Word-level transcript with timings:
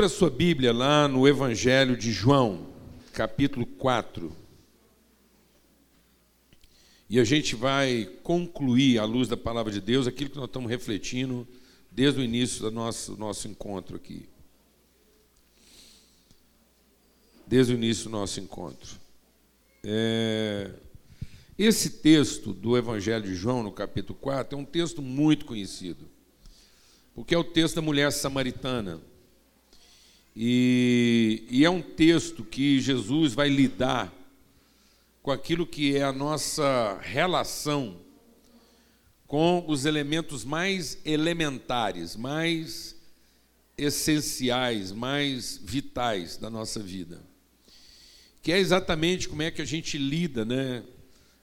Abra 0.00 0.08
sua 0.08 0.30
Bíblia 0.30 0.72
lá 0.72 1.06
no 1.06 1.28
Evangelho 1.28 1.94
de 1.94 2.10
João, 2.10 2.68
capítulo 3.12 3.66
4. 3.66 4.34
E 7.06 7.20
a 7.20 7.24
gente 7.24 7.54
vai 7.54 8.08
concluir, 8.22 8.98
à 8.98 9.04
luz 9.04 9.28
da 9.28 9.36
palavra 9.36 9.70
de 9.70 9.78
Deus, 9.78 10.06
aquilo 10.06 10.30
que 10.30 10.38
nós 10.38 10.46
estamos 10.46 10.70
refletindo 10.70 11.46
desde 11.90 12.18
o 12.18 12.24
início 12.24 12.62
do 12.62 12.70
nosso, 12.70 13.14
nosso 13.18 13.46
encontro 13.46 13.94
aqui. 13.94 14.26
Desde 17.46 17.74
o 17.74 17.76
início 17.76 18.04
do 18.04 18.10
nosso 18.12 18.40
encontro. 18.40 18.98
É... 19.84 20.70
Esse 21.58 21.90
texto 21.90 22.54
do 22.54 22.74
Evangelho 22.74 23.26
de 23.26 23.34
João, 23.34 23.62
no 23.62 23.70
capítulo 23.70 24.18
4, 24.18 24.56
é 24.56 24.62
um 24.62 24.64
texto 24.64 25.02
muito 25.02 25.44
conhecido, 25.44 26.08
porque 27.14 27.34
é 27.34 27.38
o 27.38 27.44
texto 27.44 27.74
da 27.74 27.82
mulher 27.82 28.10
samaritana. 28.12 29.09
E, 30.34 31.44
e, 31.50 31.64
é 31.64 31.70
um 31.70 31.82
texto 31.82 32.44
que 32.44 32.80
Jesus 32.80 33.34
vai 33.34 33.48
lidar 33.48 34.12
com 35.22 35.30
aquilo 35.30 35.66
que 35.66 35.96
é 35.96 36.02
a 36.02 36.12
nossa 36.12 36.98
relação 37.02 37.96
com 39.26 39.64
os 39.68 39.84
elementos 39.84 40.44
mais 40.44 40.98
elementares, 41.04 42.16
mais 42.16 42.96
essenciais, 43.76 44.92
mais 44.92 45.60
vitais 45.62 46.36
da 46.36 46.48
nossa 46.48 46.80
vida. 46.80 47.20
Que 48.42 48.52
é 48.52 48.58
exatamente 48.58 49.28
como 49.28 49.42
é 49.42 49.50
que 49.50 49.60
a 49.62 49.66
gente 49.66 49.98
lida, 49.98 50.44
né, 50.44 50.82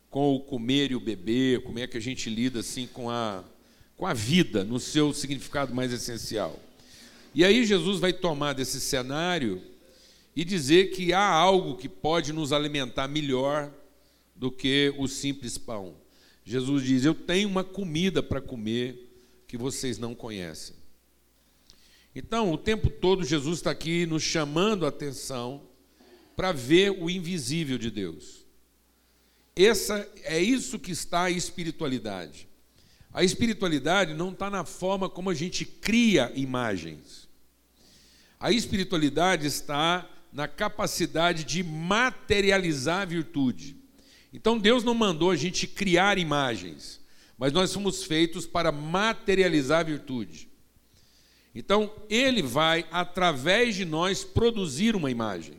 com 0.10 0.36
o 0.36 0.40
comer 0.40 0.92
e 0.92 0.96
o 0.96 1.00
beber, 1.00 1.62
como 1.64 1.80
é 1.80 1.88
que 1.88 1.98
a 1.98 2.02
gente 2.02 2.30
lida 2.30 2.62
assim 2.62 2.88
com 2.88 3.10
a 3.10 3.44
com 3.98 4.06
a 4.06 4.14
vida 4.14 4.64
no 4.64 4.80
seu 4.80 5.12
significado 5.12 5.74
mais 5.74 5.92
essencial. 5.92 6.58
E 7.34 7.44
aí 7.44 7.66
Jesus 7.66 8.00
vai 8.00 8.14
tomar 8.14 8.54
desse 8.54 8.80
cenário 8.80 9.62
e 10.36 10.46
dizer 10.46 10.92
que 10.92 11.14
há 11.14 11.28
algo 11.28 11.76
que 11.76 11.90
pode 11.90 12.32
nos 12.32 12.54
alimentar 12.54 13.08
melhor 13.08 13.72
do 14.36 14.52
que 14.52 14.94
o 14.98 15.08
simples 15.08 15.58
pão. 15.58 15.96
Jesus 16.46 16.84
diz: 16.84 17.06
Eu 17.06 17.16
tenho 17.16 17.50
uma 17.50 17.64
comida 17.64 18.24
para 18.24 18.40
comer 18.40 19.10
que 19.48 19.58
vocês 19.58 19.98
não 19.98 20.14
conhecem. 20.14 20.76
Então, 22.16 22.52
o 22.52 22.58
tempo 22.58 22.90
todo, 22.90 23.24
Jesus 23.24 23.60
está 23.60 23.72
aqui 23.72 24.06
nos 24.06 24.24
chamando 24.24 24.86
a 24.86 24.90
atenção 24.90 25.62
para 26.36 26.52
ver 26.52 26.92
o 26.92 27.10
invisível 27.10 27.78
de 27.78 27.92
Deus. 27.92 28.46
Essa, 29.56 30.08
é 30.24 30.40
isso 30.40 30.78
que 30.78 30.92
está 30.92 31.24
a 31.24 31.32
espiritualidade. 31.32 32.48
A 33.14 33.24
espiritualidade 33.24 34.14
não 34.14 34.32
está 34.32 34.50
na 34.50 34.64
forma 34.64 35.10
como 35.10 35.30
a 35.30 35.34
gente 35.34 35.66
cria 35.66 36.32
imagens. 36.36 37.28
A 38.40 38.52
espiritualidade 38.52 39.48
está 39.48 40.08
na 40.32 40.48
capacidade 40.48 41.44
de 41.44 41.64
materializar 41.64 43.02
a 43.02 43.06
virtude. 43.06 43.76
Então 44.32 44.60
Deus 44.60 44.84
não 44.84 44.94
mandou 44.94 45.32
a 45.32 45.36
gente 45.36 45.66
criar 45.66 46.18
imagens, 46.18 47.00
mas 47.38 47.52
nós 47.52 47.72
somos 47.72 48.04
feitos 48.04 48.46
para 48.46 48.72
materializar 48.72 49.80
a 49.80 49.84
virtude. 49.84 50.48
Então 51.56 51.92
Ele 52.08 52.44
vai, 52.44 52.86
através 52.92 53.76
de 53.76 53.84
nós, 53.84 54.24
produzir 54.24 54.96
uma 54.96 55.10
imagem. 55.10 55.56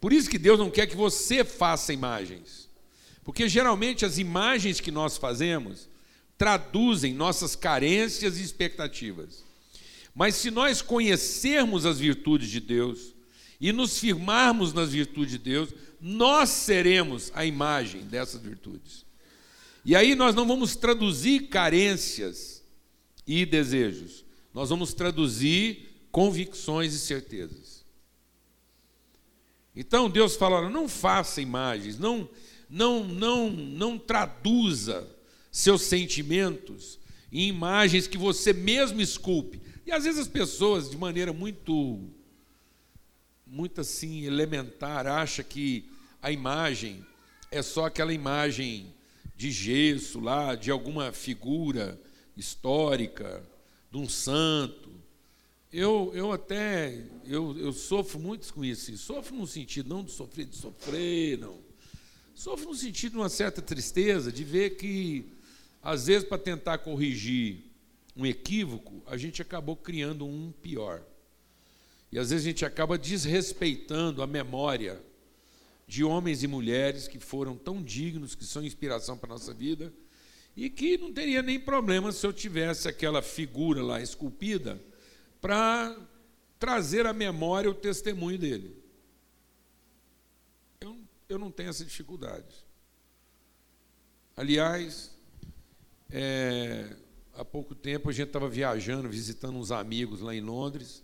Por 0.00 0.14
isso 0.14 0.30
que 0.30 0.38
Deus 0.38 0.58
não 0.58 0.70
quer 0.70 0.86
que 0.86 0.96
você 0.96 1.44
faça 1.44 1.92
imagens. 1.92 2.70
Porque 3.22 3.48
geralmente 3.48 4.06
as 4.06 4.16
imagens 4.16 4.80
que 4.80 4.90
nós 4.90 5.18
fazemos 5.18 5.90
traduzem 6.40 7.12
nossas 7.12 7.54
carências 7.54 8.38
e 8.38 8.42
expectativas. 8.42 9.44
Mas 10.14 10.36
se 10.36 10.50
nós 10.50 10.80
conhecermos 10.80 11.84
as 11.84 11.98
virtudes 11.98 12.48
de 12.48 12.60
Deus 12.60 13.12
e 13.60 13.70
nos 13.72 13.98
firmarmos 13.98 14.72
nas 14.72 14.90
virtudes 14.90 15.32
de 15.32 15.38
Deus, 15.38 15.68
nós 16.00 16.48
seremos 16.48 17.30
a 17.34 17.44
imagem 17.44 18.04
dessas 18.04 18.40
virtudes. 18.40 19.04
E 19.84 19.94
aí 19.94 20.14
nós 20.14 20.34
não 20.34 20.48
vamos 20.48 20.74
traduzir 20.74 21.48
carências 21.48 22.62
e 23.26 23.44
desejos, 23.44 24.24
nós 24.54 24.70
vamos 24.70 24.94
traduzir 24.94 25.90
convicções 26.10 26.94
e 26.94 26.98
certezas. 27.00 27.84
Então 29.76 30.08
Deus 30.08 30.36
fala: 30.36 30.70
não 30.70 30.88
faça 30.88 31.42
imagens, 31.42 31.98
não, 31.98 32.26
não, 32.70 33.04
não, 33.04 33.50
não 33.50 33.98
traduza 33.98 35.19
seus 35.50 35.82
sentimentos 35.82 36.98
em 37.32 37.48
imagens 37.48 38.06
que 38.06 38.18
você 38.18 38.52
mesmo 38.52 39.00
esculpe. 39.00 39.60
E 39.86 39.92
às 39.92 40.04
vezes 40.04 40.20
as 40.20 40.28
pessoas, 40.28 40.90
de 40.90 40.96
maneira 40.96 41.32
muito 41.32 42.00
muito 43.46 43.80
assim 43.80 44.22
elementar, 44.24 45.08
acha 45.08 45.42
que 45.42 45.84
a 46.22 46.30
imagem 46.30 47.04
é 47.50 47.62
só 47.62 47.86
aquela 47.86 48.14
imagem 48.14 48.94
de 49.36 49.50
gesso 49.50 50.20
lá, 50.20 50.54
de 50.54 50.70
alguma 50.70 51.12
figura 51.12 52.00
histórica, 52.36 53.42
de 53.90 53.98
um 53.98 54.08
santo. 54.08 54.90
Eu, 55.72 56.12
eu 56.14 56.30
até 56.30 57.04
eu, 57.24 57.56
eu 57.58 57.72
sofro 57.72 58.20
muito 58.20 58.52
com 58.52 58.64
isso. 58.64 58.96
Sofro 58.96 59.34
no 59.34 59.46
sentido 59.46 59.88
não 59.88 60.04
de 60.04 60.12
sofrer, 60.12 60.46
de 60.46 60.56
sofrer, 60.56 61.38
não. 61.38 61.58
Sofro 62.34 62.68
no 62.68 62.74
sentido 62.74 63.12
de 63.12 63.18
uma 63.18 63.28
certa 63.28 63.60
tristeza 63.60 64.30
de 64.30 64.44
ver 64.44 64.76
que, 64.76 65.26
às 65.82 66.06
vezes, 66.06 66.28
para 66.28 66.38
tentar 66.38 66.78
corrigir 66.78 67.64
um 68.16 68.26
equívoco, 68.26 69.02
a 69.06 69.16
gente 69.16 69.40
acabou 69.40 69.76
criando 69.76 70.26
um 70.26 70.52
pior. 70.52 71.02
E 72.12 72.18
às 72.18 72.30
vezes 72.30 72.44
a 72.44 72.48
gente 72.48 72.64
acaba 72.64 72.98
desrespeitando 72.98 74.22
a 74.22 74.26
memória 74.26 75.00
de 75.86 76.04
homens 76.04 76.42
e 76.42 76.46
mulheres 76.46 77.08
que 77.08 77.18
foram 77.18 77.56
tão 77.56 77.82
dignos, 77.82 78.34
que 78.34 78.44
são 78.44 78.64
inspiração 78.64 79.16
para 79.16 79.30
a 79.30 79.34
nossa 79.34 79.54
vida, 79.54 79.92
e 80.56 80.68
que 80.68 80.98
não 80.98 81.12
teria 81.12 81.42
nem 81.42 81.58
problema 81.58 82.12
se 82.12 82.26
eu 82.26 82.32
tivesse 82.32 82.88
aquela 82.88 83.22
figura 83.22 83.82
lá 83.82 84.00
esculpida 84.00 84.80
para 85.40 85.96
trazer 86.58 87.06
à 87.06 87.12
memória 87.12 87.70
o 87.70 87.74
testemunho 87.74 88.38
dele. 88.38 88.76
Eu, 90.80 90.98
eu 91.28 91.38
não 91.38 91.50
tenho 91.50 91.70
essa 91.70 91.84
dificuldade. 91.84 92.54
Aliás, 94.36 95.10
é, 96.10 96.96
há 97.34 97.44
pouco 97.44 97.74
tempo 97.74 98.08
a 98.08 98.12
gente 98.12 98.28
estava 98.28 98.48
viajando, 98.48 99.08
visitando 99.08 99.56
uns 99.56 99.70
amigos 99.70 100.20
lá 100.20 100.34
em 100.34 100.40
Londres, 100.40 101.02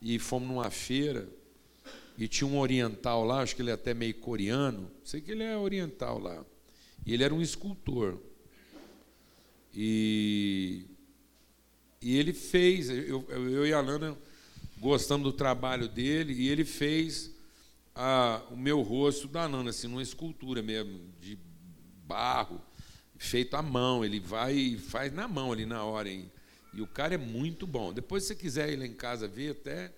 e 0.00 0.18
fomos 0.18 0.48
numa 0.48 0.70
feira 0.70 1.28
e 2.18 2.28
tinha 2.28 2.48
um 2.48 2.58
oriental 2.58 3.24
lá, 3.24 3.40
acho 3.40 3.56
que 3.56 3.62
ele 3.62 3.70
é 3.70 3.74
até 3.74 3.94
meio 3.94 4.14
coreano, 4.14 4.90
sei 5.04 5.20
que 5.20 5.32
ele 5.32 5.42
é 5.42 5.56
oriental 5.56 6.18
lá. 6.18 6.44
E 7.04 7.14
ele 7.14 7.24
era 7.24 7.34
um 7.34 7.40
escultor. 7.40 8.18
E, 9.74 10.84
e 12.00 12.16
ele 12.16 12.32
fez, 12.32 12.90
eu, 12.90 13.26
eu 13.30 13.66
e 13.66 13.72
a 13.72 13.80
Lana 13.80 14.16
gostamos 14.78 15.24
do 15.24 15.32
trabalho 15.32 15.88
dele, 15.88 16.34
e 16.34 16.48
ele 16.48 16.64
fez 16.64 17.30
a, 17.94 18.42
o 18.50 18.56
meu 18.56 18.82
rosto 18.82 19.26
da 19.26 19.48
Nana, 19.48 19.70
assim, 19.70 19.88
numa 19.88 20.02
escultura 20.02 20.62
mesmo, 20.62 21.00
de 21.20 21.38
barro, 22.06 22.60
feito 23.22 23.54
à 23.56 23.62
mão. 23.62 24.04
Ele 24.04 24.20
vai 24.20 24.54
e 24.54 24.78
faz 24.78 25.12
na 25.12 25.26
mão 25.28 25.52
ali 25.52 25.64
na 25.64 25.84
hora, 25.84 26.08
hein? 26.08 26.30
E 26.74 26.80
o 26.80 26.86
cara 26.86 27.14
é 27.14 27.18
muito 27.18 27.66
bom. 27.66 27.92
Depois, 27.92 28.22
se 28.24 28.28
você 28.28 28.34
quiser 28.34 28.72
ir 28.72 28.76
lá 28.76 28.86
em 28.86 28.94
casa 28.94 29.28
ver, 29.28 29.50
até 29.52 29.92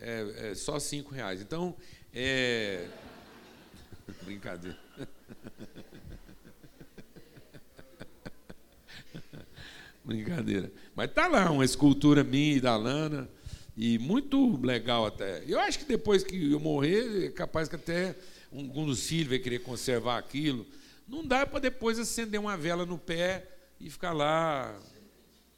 é, 0.00 0.50
é 0.50 0.54
só 0.54 0.78
cinco 0.78 1.12
reais. 1.12 1.40
Então, 1.40 1.76
é. 2.14 2.86
Brincadeira. 4.24 4.78
Brincadeira. 10.04 10.72
Mas 10.94 11.12
tá 11.12 11.26
lá 11.28 11.50
uma 11.50 11.64
escultura 11.64 12.22
minha 12.24 12.56
e 12.56 12.60
da 12.60 12.76
Lana. 12.76 13.28
E 13.76 13.98
muito 13.98 14.56
legal 14.60 15.06
até. 15.06 15.42
Eu 15.46 15.58
acho 15.60 15.78
que 15.78 15.84
depois 15.84 16.22
que 16.22 16.52
eu 16.52 16.60
morrer, 16.60 17.26
é 17.26 17.30
capaz 17.30 17.68
que 17.68 17.76
até 17.76 18.16
um, 18.52 18.82
um 18.82 18.86
dos 18.86 19.06
filhos 19.06 19.28
vai 19.28 19.38
querer 19.38 19.60
conservar 19.60 20.18
aquilo. 20.18 20.66
Não 21.10 21.26
dá 21.26 21.44
para 21.44 21.58
depois 21.58 21.98
acender 21.98 22.38
uma 22.38 22.56
vela 22.56 22.86
no 22.86 22.96
pé 22.96 23.44
e 23.80 23.90
ficar 23.90 24.12
lá 24.12 24.80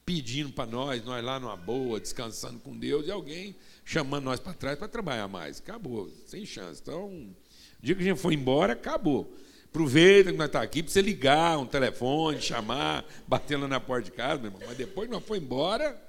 pedindo 0.05 0.51
para 0.51 0.65
nós, 0.65 1.05
nós 1.05 1.23
lá 1.23 1.39
numa 1.39 1.57
boa, 1.57 2.01
descansando 2.01 2.59
com 2.59 2.77
Deus, 2.77 3.07
e 3.07 3.11
alguém 3.11 3.55
chamando 3.85 4.25
nós 4.25 4.41
para 4.41 4.55
trás 4.55 4.79
para 4.79 4.89
trabalhar 4.89 5.29
mais. 5.29 5.61
Acabou, 5.61 6.11
sem 6.27 6.47
chance. 6.47 6.81
Então, 6.81 7.07
o 7.07 7.37
dia 7.83 7.95
que 7.95 8.01
a 8.01 8.05
gente 8.05 8.19
for 8.19 8.33
embora, 8.33 8.73
acabou. 8.73 9.31
Aproveita 9.67 10.33
que 10.33 10.39
nós 10.39 10.47
estamos 10.47 10.53
tá 10.53 10.63
aqui 10.63 10.83
para 10.83 10.91
você 10.91 11.03
ligar 11.03 11.59
um 11.59 11.67
telefone, 11.67 12.41
chamar, 12.41 13.05
bater 13.29 13.59
lá 13.59 13.69
na 13.69 13.79
porta 13.79 14.11
de 14.11 14.17
casa, 14.17 14.41
meu 14.41 14.51
irmão. 14.51 14.63
Mas 14.67 14.77
depois 14.79 15.07
que 15.07 15.15
nós 15.15 15.23
for 15.23 15.37
embora, 15.37 16.01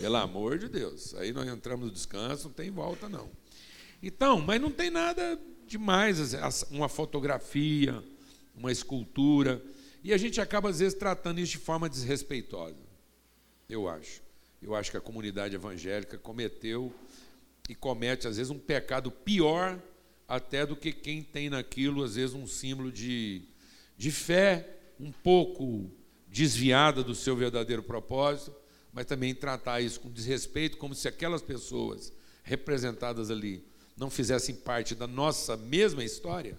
pelo 0.00 0.16
amor 0.16 0.58
de 0.58 0.68
Deus. 0.68 1.14
Aí 1.16 1.30
nós 1.30 1.46
entramos 1.46 1.86
no 1.86 1.92
descanso, 1.92 2.44
não 2.44 2.54
tem 2.54 2.70
volta, 2.70 3.06
não. 3.06 3.28
Então, 4.02 4.40
mas 4.40 4.58
não 4.58 4.70
tem 4.70 4.90
nada 4.90 5.38
demais, 5.66 6.34
uma 6.70 6.88
fotografia, 6.88 8.02
uma 8.54 8.72
escultura. 8.72 9.62
E 10.02 10.12
a 10.12 10.16
gente 10.16 10.40
acaba, 10.40 10.68
às 10.68 10.78
vezes, 10.80 10.94
tratando 10.94 11.40
isso 11.40 11.52
de 11.52 11.58
forma 11.58 11.88
desrespeitosa. 11.88 12.82
Eu 13.68 13.88
acho. 13.88 14.20
Eu 14.60 14.74
acho 14.74 14.90
que 14.90 14.96
a 14.96 15.00
comunidade 15.00 15.54
evangélica 15.54 16.18
cometeu 16.18 16.92
e 17.68 17.74
comete, 17.74 18.28
às 18.28 18.36
vezes, 18.36 18.50
um 18.50 18.58
pecado 18.58 19.10
pior 19.10 19.80
até 20.28 20.64
do 20.64 20.76
que 20.76 20.92
quem 20.92 21.22
tem 21.22 21.50
naquilo, 21.50 22.02
às 22.02 22.14
vezes, 22.16 22.34
um 22.34 22.46
símbolo 22.46 22.90
de, 22.90 23.42
de 23.96 24.10
fé 24.10 24.78
um 24.98 25.10
pouco 25.10 25.90
desviada 26.28 27.02
do 27.02 27.14
seu 27.14 27.36
verdadeiro 27.36 27.82
propósito, 27.82 28.54
mas 28.92 29.06
também 29.06 29.34
tratar 29.34 29.80
isso 29.80 30.00
com 30.00 30.10
desrespeito, 30.10 30.78
como 30.78 30.94
se 30.94 31.08
aquelas 31.08 31.42
pessoas 31.42 32.12
representadas 32.42 33.30
ali 33.30 33.64
não 33.96 34.10
fizessem 34.10 34.54
parte 34.54 34.94
da 34.94 35.06
nossa 35.06 35.56
mesma 35.56 36.02
história 36.02 36.58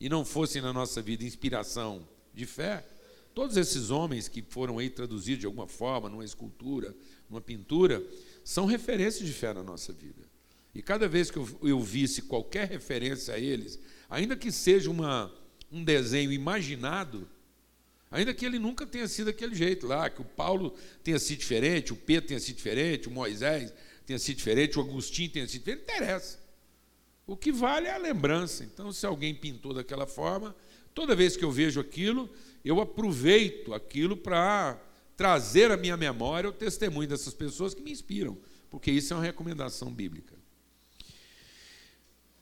e 0.00 0.08
não 0.08 0.24
fossem 0.24 0.60
na 0.60 0.72
nossa 0.72 1.00
vida 1.00 1.24
inspiração 1.24 2.06
de 2.34 2.46
fé. 2.46 2.84
Todos 3.34 3.56
esses 3.56 3.90
homens 3.90 4.28
que 4.28 4.42
foram 4.48 4.78
aí 4.78 4.88
traduzidos 4.88 5.40
de 5.40 5.46
alguma 5.46 5.66
forma, 5.66 6.08
numa 6.08 6.24
escultura, 6.24 6.94
numa 7.28 7.40
pintura, 7.40 8.02
são 8.44 8.66
referências 8.66 9.26
de 9.26 9.32
fé 9.32 9.52
na 9.52 9.62
nossa 9.62 9.92
vida. 9.92 10.22
E 10.74 10.82
cada 10.82 11.08
vez 11.08 11.30
que 11.30 11.38
eu, 11.38 11.48
eu 11.62 11.80
visse 11.80 12.22
qualquer 12.22 12.68
referência 12.68 13.34
a 13.34 13.38
eles, 13.38 13.78
ainda 14.08 14.36
que 14.36 14.52
seja 14.52 14.90
uma, 14.90 15.32
um 15.72 15.82
desenho 15.82 16.30
imaginado, 16.30 17.28
ainda 18.10 18.32
que 18.32 18.44
ele 18.44 18.58
nunca 18.58 18.86
tenha 18.86 19.08
sido 19.08 19.26
daquele 19.26 19.54
jeito 19.54 19.86
lá, 19.86 20.08
que 20.08 20.20
o 20.20 20.24
Paulo 20.24 20.74
tenha 21.02 21.18
sido 21.18 21.38
diferente, 21.38 21.92
o 21.92 21.96
Pedro 21.96 22.28
tenha 22.28 22.40
sido 22.40 22.56
diferente, 22.56 23.08
o 23.08 23.10
Moisés 23.10 23.72
tenha 24.04 24.18
sido 24.18 24.36
diferente, 24.36 24.78
o 24.78 24.82
Agostinho 24.82 25.30
tenha 25.30 25.48
sido 25.48 25.60
diferente, 25.60 25.86
não 25.88 25.96
interessa. 25.96 26.45
O 27.26 27.36
que 27.36 27.50
vale 27.50 27.88
é 27.88 27.94
a 27.94 27.98
lembrança. 27.98 28.62
Então, 28.62 28.92
se 28.92 29.04
alguém 29.04 29.34
pintou 29.34 29.74
daquela 29.74 30.06
forma, 30.06 30.54
toda 30.94 31.16
vez 31.16 31.36
que 31.36 31.44
eu 31.44 31.50
vejo 31.50 31.80
aquilo, 31.80 32.30
eu 32.64 32.80
aproveito 32.80 33.74
aquilo 33.74 34.16
para 34.16 34.80
trazer 35.16 35.70
à 35.70 35.76
minha 35.76 35.96
memória 35.96 36.48
o 36.48 36.52
testemunho 36.52 37.08
dessas 37.08 37.34
pessoas 37.34 37.74
que 37.74 37.82
me 37.82 37.90
inspiram, 37.90 38.36
porque 38.70 38.90
isso 38.90 39.12
é 39.12 39.16
uma 39.16 39.22
recomendação 39.22 39.90
bíblica. 39.90 40.36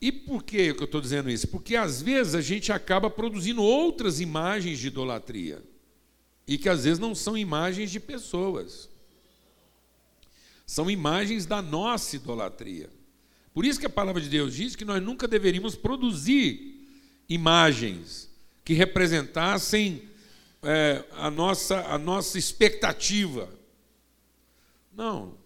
E 0.00 0.12
por 0.12 0.42
que 0.42 0.56
eu 0.58 0.84
estou 0.84 1.00
dizendo 1.00 1.30
isso? 1.30 1.48
Porque 1.48 1.76
às 1.76 2.02
vezes 2.02 2.34
a 2.34 2.42
gente 2.42 2.70
acaba 2.70 3.08
produzindo 3.08 3.62
outras 3.62 4.20
imagens 4.20 4.78
de 4.78 4.88
idolatria. 4.88 5.62
E 6.46 6.58
que 6.58 6.68
às 6.68 6.84
vezes 6.84 6.98
não 6.98 7.14
são 7.14 7.38
imagens 7.38 7.90
de 7.90 7.98
pessoas. 7.98 8.90
São 10.66 10.90
imagens 10.90 11.46
da 11.46 11.62
nossa 11.62 12.16
idolatria. 12.16 12.90
Por 13.54 13.64
isso 13.64 13.80
que 13.80 13.86
a 13.86 13.90
palavra 13.90 14.20
de 14.20 14.28
Deus 14.28 14.54
diz 14.54 14.76
que 14.76 14.84
nós 14.84 15.02
nunca 15.02 15.26
deveríamos 15.26 15.74
produzir 15.74 16.86
imagens 17.28 18.28
que 18.64 18.74
representassem 18.74 20.02
é, 20.62 21.04
a, 21.12 21.30
nossa, 21.30 21.86
a 21.86 21.96
nossa 21.96 22.38
expectativa. 22.38 23.48
Não, 24.92 25.38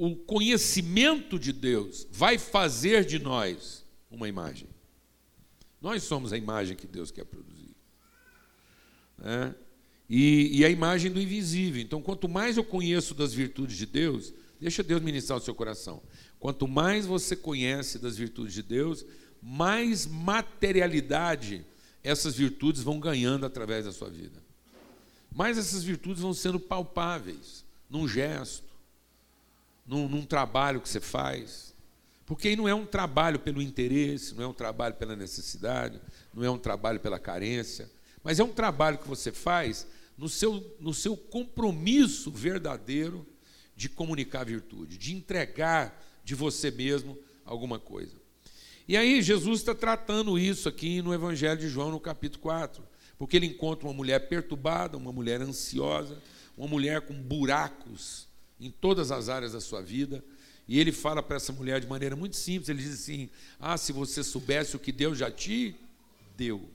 o 0.00 0.16
conhecimento 0.16 1.38
de 1.38 1.52
Deus 1.52 2.06
vai 2.10 2.38
fazer 2.38 3.04
de 3.04 3.18
nós 3.18 3.84
uma 4.10 4.26
imagem. 4.26 4.66
Nós 5.78 6.04
somos 6.04 6.32
a 6.32 6.38
imagem 6.38 6.74
que 6.74 6.86
Deus 6.86 7.10
quer 7.10 7.26
produzir. 7.26 7.76
Né? 9.18 9.54
E, 10.08 10.58
e, 10.58 10.64
a 10.64 10.70
imagem 10.70 11.12
do 11.12 11.20
invisível. 11.20 11.82
Então, 11.82 12.00
quanto 12.00 12.30
mais 12.30 12.56
eu 12.56 12.64
conheço 12.64 13.14
das 13.14 13.34
virtudes 13.34 13.76
de 13.76 13.84
Deus, 13.84 14.32
deixa 14.60 14.82
Deus 14.82 15.00
ministrar 15.00 15.38
o 15.38 15.42
seu 15.42 15.54
coração. 15.54 16.02
Quanto 16.38 16.68
mais 16.68 17.06
você 17.06 17.34
conhece 17.34 17.98
das 17.98 18.16
virtudes 18.16 18.54
de 18.54 18.62
Deus, 18.62 19.04
mais 19.42 20.06
materialidade 20.06 21.64
essas 22.02 22.34
virtudes 22.34 22.82
vão 22.82 22.98
ganhando 22.98 23.44
através 23.44 23.84
da 23.84 23.92
sua 23.92 24.08
vida. 24.08 24.42
Mais 25.30 25.58
essas 25.58 25.82
virtudes 25.82 26.22
vão 26.22 26.32
sendo 26.32 26.58
palpáveis, 26.58 27.64
num 27.88 28.08
gesto, 28.08 28.68
num, 29.86 30.08
num 30.08 30.24
trabalho 30.24 30.80
que 30.80 30.88
você 30.88 31.00
faz. 31.00 31.74
Porque 32.26 32.48
aí 32.48 32.56
não 32.56 32.68
é 32.68 32.74
um 32.74 32.86
trabalho 32.86 33.38
pelo 33.38 33.60
interesse, 33.60 34.34
não 34.34 34.44
é 34.44 34.46
um 34.46 34.52
trabalho 34.52 34.94
pela 34.94 35.14
necessidade, 35.14 36.00
não 36.32 36.44
é 36.44 36.50
um 36.50 36.58
trabalho 36.58 37.00
pela 37.00 37.18
carência, 37.18 37.90
mas 38.22 38.38
é 38.38 38.44
um 38.44 38.52
trabalho 38.52 38.98
que 38.98 39.08
você 39.08 39.32
faz 39.32 39.86
no 40.16 40.28
seu, 40.28 40.76
no 40.80 40.94
seu 40.94 41.16
compromisso 41.16 42.30
verdadeiro 42.30 43.26
de 43.80 43.88
comunicar 43.88 44.44
virtude, 44.44 44.98
de 44.98 45.14
entregar 45.14 45.98
de 46.22 46.34
você 46.34 46.70
mesmo 46.70 47.16
alguma 47.46 47.78
coisa. 47.78 48.14
E 48.86 48.94
aí 48.94 49.22
Jesus 49.22 49.60
está 49.60 49.74
tratando 49.74 50.38
isso 50.38 50.68
aqui 50.68 51.00
no 51.00 51.14
Evangelho 51.14 51.58
de 51.58 51.66
João, 51.66 51.90
no 51.90 51.98
capítulo 51.98 52.42
4, 52.42 52.82
porque 53.18 53.38
ele 53.38 53.46
encontra 53.46 53.88
uma 53.88 53.94
mulher 53.94 54.28
perturbada, 54.28 54.98
uma 54.98 55.10
mulher 55.10 55.40
ansiosa, 55.40 56.22
uma 56.58 56.68
mulher 56.68 57.00
com 57.00 57.14
buracos 57.14 58.28
em 58.60 58.70
todas 58.70 59.10
as 59.10 59.30
áreas 59.30 59.54
da 59.54 59.60
sua 59.62 59.80
vida. 59.80 60.22
E 60.68 60.78
ele 60.78 60.92
fala 60.92 61.22
para 61.22 61.36
essa 61.36 61.50
mulher 61.50 61.80
de 61.80 61.86
maneira 61.86 62.14
muito 62.14 62.36
simples: 62.36 62.68
ele 62.68 62.82
diz 62.82 63.00
assim: 63.00 63.30
Ah, 63.58 63.78
se 63.78 63.92
você 63.94 64.22
soubesse 64.22 64.76
o 64.76 64.78
que 64.78 64.92
Deus 64.92 65.16
já 65.16 65.30
te 65.30 65.74
deu. 66.36 66.68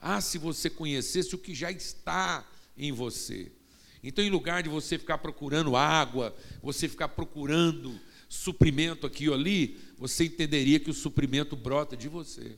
Ah, 0.00 0.20
se 0.20 0.38
você 0.38 0.68
conhecesse 0.68 1.36
o 1.36 1.38
que 1.38 1.54
já 1.54 1.70
está 1.70 2.44
em 2.76 2.90
você. 2.90 3.52
Então, 4.02 4.24
em 4.24 4.30
lugar 4.30 4.62
de 4.62 4.68
você 4.68 4.98
ficar 4.98 5.18
procurando 5.18 5.76
água, 5.76 6.34
você 6.62 6.88
ficar 6.88 7.08
procurando 7.08 7.98
suprimento 8.28 9.06
aqui 9.06 9.28
ou 9.28 9.34
ali, 9.34 9.78
você 9.98 10.24
entenderia 10.24 10.78
que 10.78 10.90
o 10.90 10.94
suprimento 10.94 11.56
brota 11.56 11.96
de 11.96 12.08
você. 12.08 12.56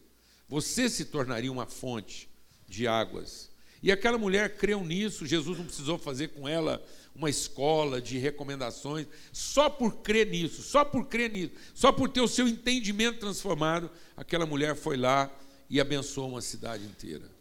Você 0.49 0.89
se 0.89 1.07
tornaria 1.07 1.51
uma 1.51 1.67
fonte 1.67 2.29
de 2.69 2.87
águas. 2.87 3.51
E 3.83 3.91
aquela 3.91 4.19
mulher 4.19 4.57
creu 4.57 4.85
nisso, 4.85 5.27
Jesus 5.27 5.57
não 5.57 5.65
precisou 5.65 5.97
fazer 5.97 6.29
com 6.29 6.47
ela 6.47 6.85
uma 7.15 7.31
escola 7.31 8.01
de 8.01 8.19
recomendações, 8.19 9.07
só 9.33 9.71
por 9.71 9.97
crer 9.99 10.27
nisso, 10.27 10.63
só 10.63 10.85
por 10.85 11.07
crer 11.07 11.31
nisso, 11.31 11.53
só 11.75 11.91
por 11.91 12.09
ter 12.09 12.21
o 12.21 12.29
seu 12.29 12.47
entendimento 12.47 13.19
transformado, 13.19 13.91
aquela 14.17 14.47
mulher 14.47 14.77
foi 14.77 14.97
lá 14.97 15.31
e 15.69 15.81
abençoou 15.81 16.29
uma 16.29 16.43
cidade 16.43 16.85
inteira. 16.85 17.40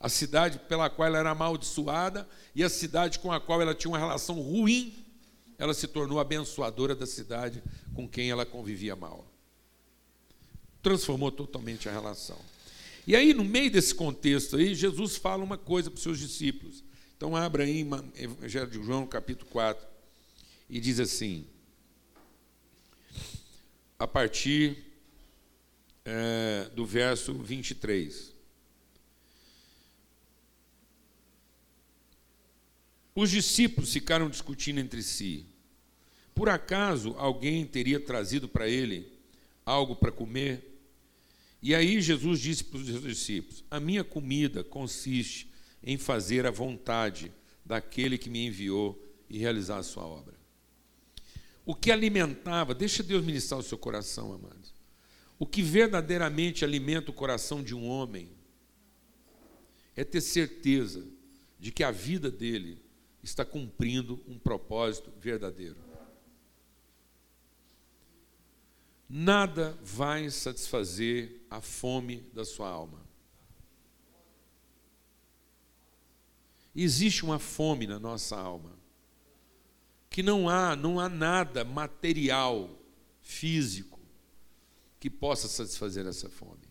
A 0.00 0.08
cidade 0.08 0.58
pela 0.60 0.88
qual 0.88 1.06
ela 1.06 1.18
era 1.18 1.30
amaldiçoada 1.30 2.26
e 2.54 2.64
a 2.64 2.70
cidade 2.70 3.18
com 3.18 3.30
a 3.30 3.38
qual 3.38 3.60
ela 3.60 3.74
tinha 3.74 3.90
uma 3.90 3.98
relação 3.98 4.40
ruim, 4.40 5.04
ela 5.58 5.74
se 5.74 5.86
tornou 5.86 6.18
abençoadora 6.18 6.96
da 6.96 7.06
cidade 7.06 7.62
com 7.94 8.08
quem 8.08 8.30
ela 8.30 8.46
convivia 8.46 8.96
mal. 8.96 9.30
Transformou 10.82 11.30
totalmente 11.30 11.86
a 11.86 11.92
relação. 11.92 12.38
E 13.06 13.14
aí, 13.14 13.34
no 13.34 13.44
meio 13.44 13.70
desse 13.70 13.94
contexto 13.94 14.56
aí, 14.56 14.74
Jesus 14.74 15.16
fala 15.16 15.44
uma 15.44 15.58
coisa 15.58 15.90
para 15.90 15.98
os 15.98 16.02
seus 16.02 16.18
discípulos. 16.18 16.82
Então, 17.16 17.36
abra 17.36 17.64
aí 17.64 17.86
Evangelho 18.16 18.70
de 18.70 18.82
João, 18.82 19.06
capítulo 19.06 19.50
4, 19.50 19.86
e 20.70 20.80
diz 20.80 20.98
assim, 20.98 21.44
a 23.98 24.06
partir 24.06 24.78
é, 26.06 26.70
do 26.74 26.86
verso 26.86 27.34
23. 27.34 28.32
Os 33.14 33.30
discípulos 33.30 33.92
ficaram 33.92 34.28
discutindo 34.28 34.78
entre 34.78 35.02
si. 35.02 35.46
Por 36.34 36.48
acaso 36.48 37.14
alguém 37.18 37.66
teria 37.66 38.00
trazido 38.00 38.48
para 38.48 38.68
ele 38.68 39.12
algo 39.64 39.96
para 39.96 40.12
comer? 40.12 40.66
E 41.62 41.74
aí 41.74 42.00
Jesus 42.00 42.40
disse 42.40 42.64
para 42.64 42.78
os 42.78 42.86
seus 42.86 43.02
discípulos: 43.02 43.64
A 43.70 43.78
minha 43.78 44.02
comida 44.04 44.64
consiste 44.64 45.50
em 45.82 45.98
fazer 45.98 46.46
a 46.46 46.50
vontade 46.50 47.32
daquele 47.64 48.16
que 48.16 48.30
me 48.30 48.46
enviou 48.46 48.98
e 49.28 49.38
realizar 49.38 49.78
a 49.78 49.82
sua 49.82 50.04
obra. 50.04 50.34
O 51.64 51.74
que 51.74 51.90
alimentava, 51.90 52.74
deixa 52.74 53.02
Deus 53.02 53.24
ministrar 53.24 53.60
o 53.60 53.62
seu 53.62 53.78
coração, 53.78 54.32
amados. 54.32 54.74
O 55.38 55.46
que 55.46 55.62
verdadeiramente 55.62 56.64
alimenta 56.64 57.10
o 57.10 57.14
coração 57.14 57.62
de 57.62 57.74
um 57.74 57.86
homem 57.86 58.30
é 59.96 60.04
ter 60.04 60.20
certeza 60.20 61.06
de 61.58 61.70
que 61.70 61.84
a 61.84 61.90
vida 61.90 62.30
dele 62.30 62.78
está 63.22 63.44
cumprindo 63.44 64.22
um 64.26 64.38
propósito 64.38 65.12
verdadeiro. 65.20 65.76
Nada 69.08 69.76
vai 69.82 70.30
satisfazer 70.30 71.40
a 71.50 71.60
fome 71.60 72.20
da 72.32 72.44
sua 72.44 72.68
alma. 72.68 73.00
Existe 76.74 77.24
uma 77.24 77.38
fome 77.38 77.86
na 77.86 77.98
nossa 77.98 78.36
alma 78.36 78.78
que 80.08 80.22
não 80.22 80.48
há, 80.48 80.74
não 80.74 80.98
há 80.98 81.08
nada 81.08 81.64
material, 81.64 82.68
físico 83.22 84.00
que 84.98 85.08
possa 85.08 85.48
satisfazer 85.48 86.06
essa 86.06 86.28
fome. 86.28 86.68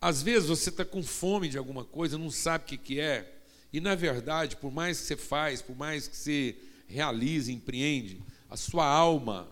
Às 0.00 0.22
vezes 0.22 0.48
você 0.48 0.68
está 0.70 0.84
com 0.84 1.02
fome 1.02 1.48
de 1.48 1.58
alguma 1.58 1.84
coisa, 1.84 2.16
não 2.16 2.30
sabe 2.30 2.64
o 2.64 2.66
que, 2.68 2.78
que 2.78 3.00
é, 3.00 3.37
e 3.72 3.80
na 3.80 3.94
verdade, 3.94 4.56
por 4.56 4.72
mais 4.72 5.00
que 5.00 5.06
você 5.06 5.16
faz, 5.16 5.60
por 5.62 5.76
mais 5.76 6.08
que 6.08 6.16
você 6.16 6.56
realize, 6.86 7.52
empreende, 7.52 8.22
a 8.48 8.56
sua 8.56 8.86
alma 8.86 9.48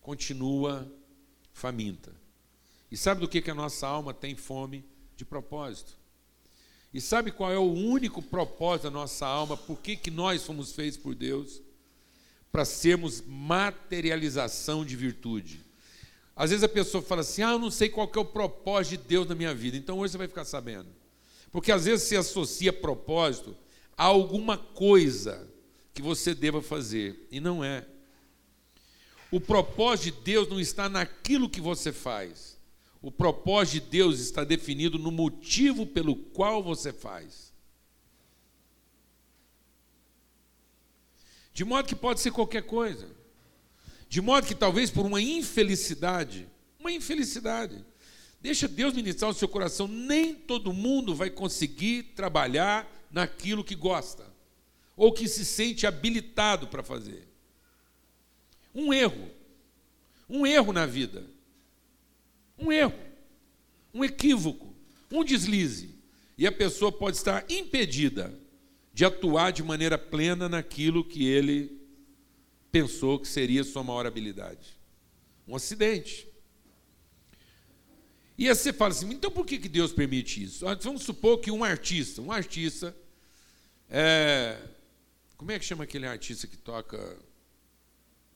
continua 0.00 0.90
faminta. 1.52 2.12
E 2.90 2.96
sabe 2.96 3.20
do 3.20 3.28
que, 3.28 3.40
que 3.40 3.50
a 3.50 3.54
nossa 3.54 3.86
alma 3.86 4.12
tem 4.12 4.34
fome? 4.34 4.84
De 5.16 5.24
propósito. 5.24 5.92
E 6.92 7.00
sabe 7.00 7.30
qual 7.30 7.52
é 7.52 7.58
o 7.58 7.72
único 7.72 8.20
propósito 8.20 8.84
da 8.84 8.90
nossa 8.90 9.26
alma? 9.26 9.56
Por 9.56 9.80
que, 9.80 9.96
que 9.96 10.10
nós 10.10 10.44
fomos 10.44 10.72
feitos 10.72 10.98
por 10.98 11.14
Deus? 11.14 11.62
para 12.54 12.64
sermos 12.64 13.20
materialização 13.26 14.84
de 14.84 14.94
virtude. 14.94 15.60
Às 16.36 16.50
vezes 16.50 16.62
a 16.62 16.68
pessoa 16.68 17.02
fala 17.02 17.22
assim: 17.22 17.42
ah, 17.42 17.50
eu 17.50 17.58
não 17.58 17.68
sei 17.68 17.88
qual 17.88 18.08
é 18.14 18.18
o 18.20 18.24
propósito 18.24 19.02
de 19.02 19.08
Deus 19.08 19.26
na 19.26 19.34
minha 19.34 19.52
vida. 19.52 19.76
Então 19.76 19.98
hoje 19.98 20.12
você 20.12 20.18
vai 20.18 20.28
ficar 20.28 20.44
sabendo. 20.44 20.86
Porque 21.54 21.70
às 21.70 21.84
vezes 21.84 22.08
se 22.08 22.16
associa 22.16 22.72
propósito 22.72 23.56
a 23.96 24.02
alguma 24.02 24.58
coisa 24.58 25.48
que 25.94 26.02
você 26.02 26.34
deva 26.34 26.60
fazer, 26.60 27.28
e 27.30 27.38
não 27.38 27.62
é. 27.62 27.86
O 29.30 29.40
propósito 29.40 30.16
de 30.16 30.24
Deus 30.24 30.48
não 30.48 30.58
está 30.58 30.88
naquilo 30.88 31.48
que 31.48 31.60
você 31.60 31.92
faz. 31.92 32.58
O 33.00 33.08
propósito 33.08 33.84
de 33.84 33.90
Deus 33.92 34.18
está 34.18 34.42
definido 34.42 34.98
no 34.98 35.12
motivo 35.12 35.86
pelo 35.86 36.16
qual 36.16 36.60
você 36.60 36.92
faz. 36.92 37.52
De 41.52 41.64
modo 41.64 41.86
que 41.86 41.94
pode 41.94 42.18
ser 42.18 42.32
qualquer 42.32 42.64
coisa. 42.64 43.08
De 44.08 44.20
modo 44.20 44.44
que 44.44 44.56
talvez 44.56 44.90
por 44.90 45.06
uma 45.06 45.22
infelicidade, 45.22 46.48
uma 46.80 46.90
infelicidade, 46.90 47.86
deixa 48.44 48.68
Deus 48.68 48.92
ministrar 48.92 49.30
o 49.30 49.34
seu 49.34 49.48
coração, 49.48 49.88
nem 49.88 50.34
todo 50.34 50.70
mundo 50.70 51.14
vai 51.14 51.30
conseguir 51.30 52.12
trabalhar 52.14 52.86
naquilo 53.10 53.64
que 53.64 53.74
gosta, 53.74 54.30
ou 54.94 55.14
que 55.14 55.26
se 55.26 55.46
sente 55.46 55.86
habilitado 55.86 56.68
para 56.68 56.82
fazer. 56.82 57.26
Um 58.74 58.92
erro, 58.92 59.30
um 60.28 60.46
erro 60.46 60.74
na 60.74 60.84
vida, 60.84 61.24
um 62.58 62.70
erro, 62.70 62.92
um 63.94 64.04
equívoco, 64.04 64.76
um 65.10 65.24
deslize, 65.24 65.98
e 66.36 66.46
a 66.46 66.52
pessoa 66.52 66.92
pode 66.92 67.16
estar 67.16 67.50
impedida 67.50 68.38
de 68.92 69.06
atuar 69.06 69.52
de 69.52 69.62
maneira 69.62 69.96
plena 69.96 70.50
naquilo 70.50 71.02
que 71.02 71.26
ele 71.26 71.80
pensou 72.70 73.18
que 73.18 73.26
seria 73.26 73.64
sua 73.64 73.82
maior 73.82 74.04
habilidade. 74.04 74.78
Um 75.48 75.56
acidente. 75.56 76.33
E 78.36 78.48
aí 78.48 78.54
você 78.54 78.72
fala 78.72 78.92
assim, 78.92 79.10
então 79.10 79.30
por 79.30 79.46
que 79.46 79.56
Deus 79.58 79.92
permite 79.92 80.42
isso? 80.42 80.66
Ah, 80.66 80.74
vamos 80.74 81.02
supor 81.02 81.38
que 81.38 81.50
um 81.50 81.62
artista, 81.62 82.20
um 82.20 82.32
artista, 82.32 82.94
é, 83.88 84.58
como 85.36 85.52
é 85.52 85.58
que 85.58 85.64
chama 85.64 85.84
aquele 85.84 86.06
artista 86.06 86.46
que 86.46 86.56
toca, 86.56 87.16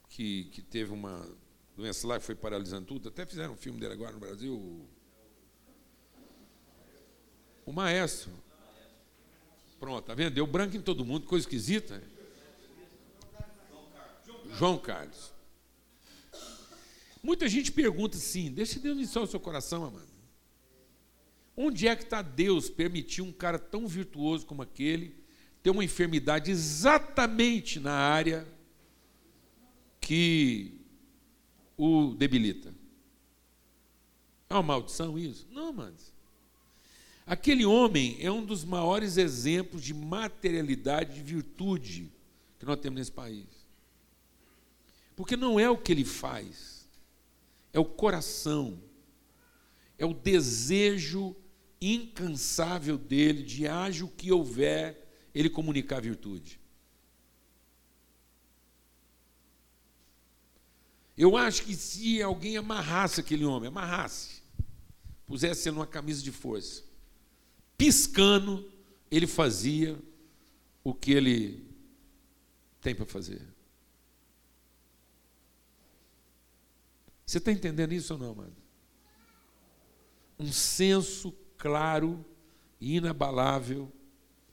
que, 0.09 0.45
que 0.52 0.62
teve 0.62 0.93
uma 0.93 1.26
doença 1.76 2.07
lá 2.07 2.19
que 2.19 2.25
foi 2.25 2.35
paralisando 2.35 2.87
tudo? 2.87 3.09
Até 3.09 3.26
fizeram 3.26 3.55
um 3.55 3.57
filme 3.57 3.81
dele 3.81 3.95
agora 3.95 4.12
no 4.12 4.21
Brasil. 4.21 4.87
O 7.67 7.73
Maestro. 7.73 8.31
Pronto, 9.81 10.05
tá 10.05 10.14
vendo? 10.14 10.35
Deu 10.35 10.47
branco 10.47 10.76
em 10.76 10.81
todo 10.81 11.05
mundo, 11.05 11.26
coisa 11.26 11.45
esquisita. 11.45 12.02
João 14.57 14.78
Carlos. 14.78 15.33
Muita 17.23 17.49
gente 17.49 17.73
pergunta 17.73 18.17
assim: 18.17 18.51
deixa 18.51 18.79
Deus 18.79 18.97
iniciar 18.97 19.23
o 19.23 19.27
seu 19.27 19.41
coração, 19.41 19.85
amado. 19.85 20.09
Onde 21.57 21.89
é 21.89 21.97
que 21.97 22.05
está 22.05 22.23
Deus 22.23 22.71
permitir 22.71 23.21
um 23.21 23.33
cara 23.33 23.59
tão 23.59 23.89
virtuoso 23.89 24.47
como 24.47 24.63
aquele 24.63 25.17
ter 25.61 25.71
uma 25.71 25.85
enfermidade 25.85 26.51
exatamente 26.51 27.81
na 27.81 27.93
área 27.93 28.47
que 30.01 30.81
o 31.77 32.15
debilita? 32.15 32.73
É 34.49 34.55
uma 34.55 34.63
maldição 34.63 35.19
isso? 35.19 35.49
Não, 35.51 35.73
mas 35.73 36.15
aquele 37.27 37.67
homem 37.67 38.17
é 38.21 38.31
um 38.31 38.45
dos 38.45 38.65
maiores 38.65 39.17
exemplos 39.17 39.83
de 39.83 39.93
materialidade, 39.93 41.17
de 41.17 41.23
virtude 41.23 42.13
que 42.59 42.65
nós 42.65 42.79
temos 42.79 42.99
nesse 42.99 43.13
país. 43.13 43.47
Porque 45.17 45.37
não 45.37 45.59
é 45.59 45.69
o 45.69 45.77
que 45.77 45.91
ele 45.91 46.05
faz, 46.05 46.78
é 47.73 47.79
o 47.79 47.85
coração, 47.85 48.83
é 49.97 50.05
o 50.05 50.15
desejo 50.15 51.37
incansável 51.81 52.99
dele 52.99 53.43
de 53.43 53.67
haja 53.67 54.05
o 54.05 54.11
que 54.11 54.33
houver, 54.33 55.09
ele 55.35 55.49
comunicar 55.49 56.01
virtude. 56.01 56.61
Eu 61.17 61.37
acho 61.37 61.65
que 61.65 61.75
se 61.75 62.23
alguém 62.23 62.57
amarrasse 62.57 63.21
aquele 63.21 63.45
homem, 63.45 63.69
amarrasse, 63.69 64.41
pusesse 65.27 65.69
ele 65.69 65.77
numa 65.77 65.87
camisa 65.87 66.23
de 66.23 66.31
força, 66.31 66.85
piscando, 67.77 68.71
ele 69.11 69.27
fazia 69.27 69.99
o 70.85 70.95
que 70.95 71.13
ele 71.13 71.67
tem 72.81 72.95
para 72.95 73.05
fazer. 73.05 73.43
Você 77.29 77.37
está 77.37 77.53
entendendo 77.53 77.93
isso 77.93 78.15
ou 78.15 78.19
não, 78.19 78.31
amado? 78.31 78.57
Um 80.39 80.51
senso 80.51 81.31
claro 81.59 82.25
e 82.81 82.97
inabalável 82.97 83.93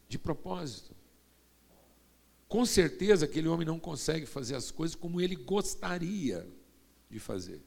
de 0.10 0.20
propósito. 0.20 0.94
Com 2.50 2.66
certeza 2.66 3.24
aquele 3.24 3.48
homem 3.48 3.66
não 3.66 3.80
consegue 3.80 4.26
fazer 4.26 4.56
as 4.56 4.72
coisas 4.72 4.94
como 4.94 5.22
ele 5.22 5.38
gostaria 5.38 6.46
de 7.10 7.18
fazer. 7.18 7.64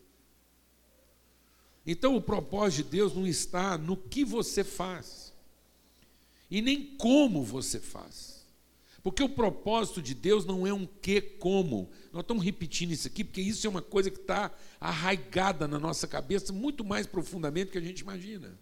Então 1.87 2.15
o 2.15 2.21
propósito 2.21 2.85
de 2.85 2.91
Deus 2.91 3.15
não 3.15 3.27
está 3.27 3.79
no 3.79 3.97
que 3.97 4.27
você 4.27 4.63
faz, 4.63 5.33
e 6.51 6.61
nem 6.61 6.95
como 6.99 7.43
você 7.43 7.81
faz. 7.81 8.38
Porque 9.03 9.23
o 9.23 9.29
propósito 9.29 10.03
de 10.03 10.15
Deus 10.15 10.45
não 10.45 10.67
é 10.67 10.73
um 10.73 10.87
que 10.87 11.21
como. 11.21 11.89
Nós 12.13 12.23
estamos 12.23 12.45
repetindo 12.45 12.91
isso 12.91 13.07
aqui, 13.07 13.23
porque 13.23 13.41
isso 13.41 13.67
é 13.67 13.71
uma 13.71 13.83
coisa 13.83 14.11
que 14.11 14.21
está 14.21 14.51
arraigada 14.81 15.69
na 15.69 15.79
nossa 15.79 16.07
cabeça 16.07 16.53
muito 16.53 16.85
mais 16.85 17.07
profundamente 17.07 17.67
do 17.67 17.73
que 17.73 17.79
a 17.79 17.83
gente 17.83 18.01
imagina. 18.01 18.59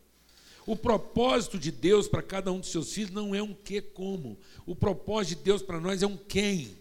O 0.67 0.75
propósito 0.75 1.59
de 1.59 1.71
Deus 1.71 2.09
para 2.09 2.23
cada 2.23 2.51
um 2.53 2.59
dos 2.59 2.71
seus 2.71 2.93
filhos 2.93 3.13
não 3.13 3.35
é 3.35 3.43
um 3.43 3.55
que 3.55 3.81
como. 3.81 4.37
O 4.67 4.75
propósito 4.75 5.39
de 5.39 5.45
Deus 5.45 5.63
para 5.63 5.81
nós 5.81 6.03
é 6.03 6.07
um 6.07 6.17
quem. 6.17 6.77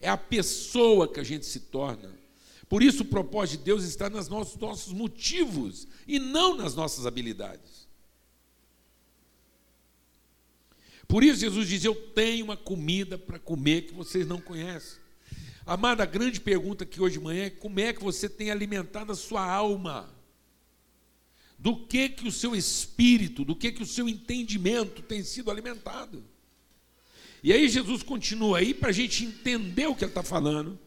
É 0.00 0.08
a 0.08 0.16
pessoa 0.16 1.08
que 1.08 1.18
a 1.18 1.24
gente 1.24 1.46
se 1.46 1.60
torna. 1.60 2.14
Por 2.68 2.82
isso 2.82 3.02
o 3.02 3.06
propósito 3.06 3.58
de 3.58 3.64
Deus 3.64 3.84
está 3.84 4.10
nos 4.10 4.28
nossos, 4.28 4.56
nossos 4.56 4.92
motivos 4.92 5.88
e 6.06 6.18
não 6.18 6.56
nas 6.56 6.74
nossas 6.74 7.06
habilidades. 7.06 7.77
Por 11.08 11.24
isso 11.24 11.40
Jesus 11.40 11.66
diz: 11.66 11.84
Eu 11.84 11.94
tenho 11.94 12.44
uma 12.44 12.56
comida 12.56 13.18
para 13.18 13.38
comer 13.38 13.86
que 13.86 13.94
vocês 13.94 14.26
não 14.26 14.40
conhecem. 14.40 15.00
Amada, 15.66 16.04
a 16.04 16.06
grande 16.06 16.40
pergunta 16.40 16.84
aqui 16.84 17.00
hoje 17.00 17.18
de 17.18 17.24
manhã 17.24 17.46
é 17.46 17.50
como 17.50 17.80
é 17.80 17.92
que 17.92 18.02
você 18.02 18.28
tem 18.28 18.50
alimentado 18.50 19.10
a 19.10 19.16
sua 19.16 19.44
alma? 19.44 20.16
do 21.58 21.76
que 21.76 22.08
que 22.08 22.28
o 22.28 22.32
seu 22.32 22.54
espírito, 22.54 23.44
do 23.44 23.56
que 23.56 23.72
que 23.72 23.82
o 23.82 23.86
seu 23.86 24.08
entendimento 24.08 25.02
tem 25.02 25.24
sido 25.24 25.50
alimentado. 25.50 26.22
E 27.42 27.52
aí 27.52 27.68
Jesus 27.68 28.02
continua 28.02 28.58
aí 28.58 28.72
para 28.72 28.90
a 28.90 28.92
gente 28.92 29.24
entender 29.24 29.86
o 29.86 29.94
que 29.94 30.04
ele 30.04 30.10
está 30.10 30.22
falando. 30.22 30.78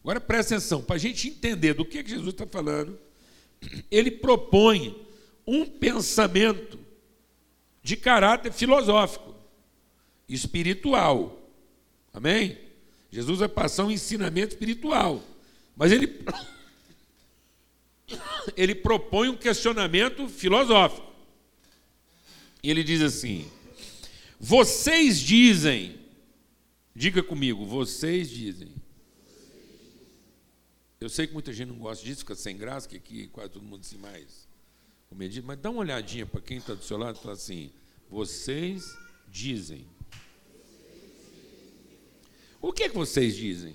Agora 0.00 0.20
presta 0.20 0.54
atenção, 0.54 0.82
para 0.82 0.96
a 0.96 0.98
gente 0.98 1.28
entender 1.28 1.74
do 1.74 1.84
que, 1.84 2.02
que 2.02 2.10
Jesus 2.10 2.30
está 2.30 2.46
falando, 2.46 2.98
ele 3.90 4.10
propõe 4.10 4.96
um 5.46 5.66
pensamento 5.66 6.78
de 7.82 7.96
caráter 7.96 8.52
filosófico, 8.52 9.34
espiritual. 10.28 11.40
Amém? 12.12 12.58
Jesus 13.10 13.38
vai 13.38 13.48
passar 13.48 13.84
um 13.84 13.90
ensinamento 13.90 14.54
espiritual. 14.54 15.22
Mas 15.76 15.92
ele 15.92 16.06
ele 18.56 18.74
propõe 18.74 19.28
um 19.28 19.36
questionamento 19.36 20.28
filosófico. 20.28 21.06
E 22.62 22.70
ele 22.70 22.82
diz 22.82 23.00
assim: 23.00 23.50
Vocês 24.38 25.18
dizem, 25.18 25.98
diga 26.94 27.22
comigo, 27.22 27.64
vocês 27.64 28.28
dizem. 28.28 28.68
Eu 31.00 31.08
sei 31.08 31.28
que 31.28 31.32
muita 31.32 31.52
gente 31.52 31.68
não 31.68 31.78
gosta 31.78 32.04
disso, 32.04 32.20
fica 32.20 32.34
sem 32.34 32.56
graça, 32.56 32.88
que 32.88 32.96
aqui 32.96 33.28
quase 33.28 33.50
todo 33.50 33.64
mundo 33.64 33.84
se 33.84 33.96
mais 33.96 34.48
comedido, 35.08 35.46
mas 35.46 35.58
dá 35.58 35.70
uma 35.70 35.80
olhadinha 35.80 36.26
para 36.26 36.40
quem 36.40 36.58
está 36.58 36.74
do 36.74 36.82
seu 36.82 36.98
lado 36.98 37.16
e 37.16 37.22
fala 37.22 37.34
assim: 37.34 37.70
Vocês 38.10 38.84
dizem. 39.30 39.86
O 42.68 42.72
que 42.72 42.82
é 42.82 42.88
que 42.90 42.94
vocês 42.94 43.34
dizem? 43.34 43.74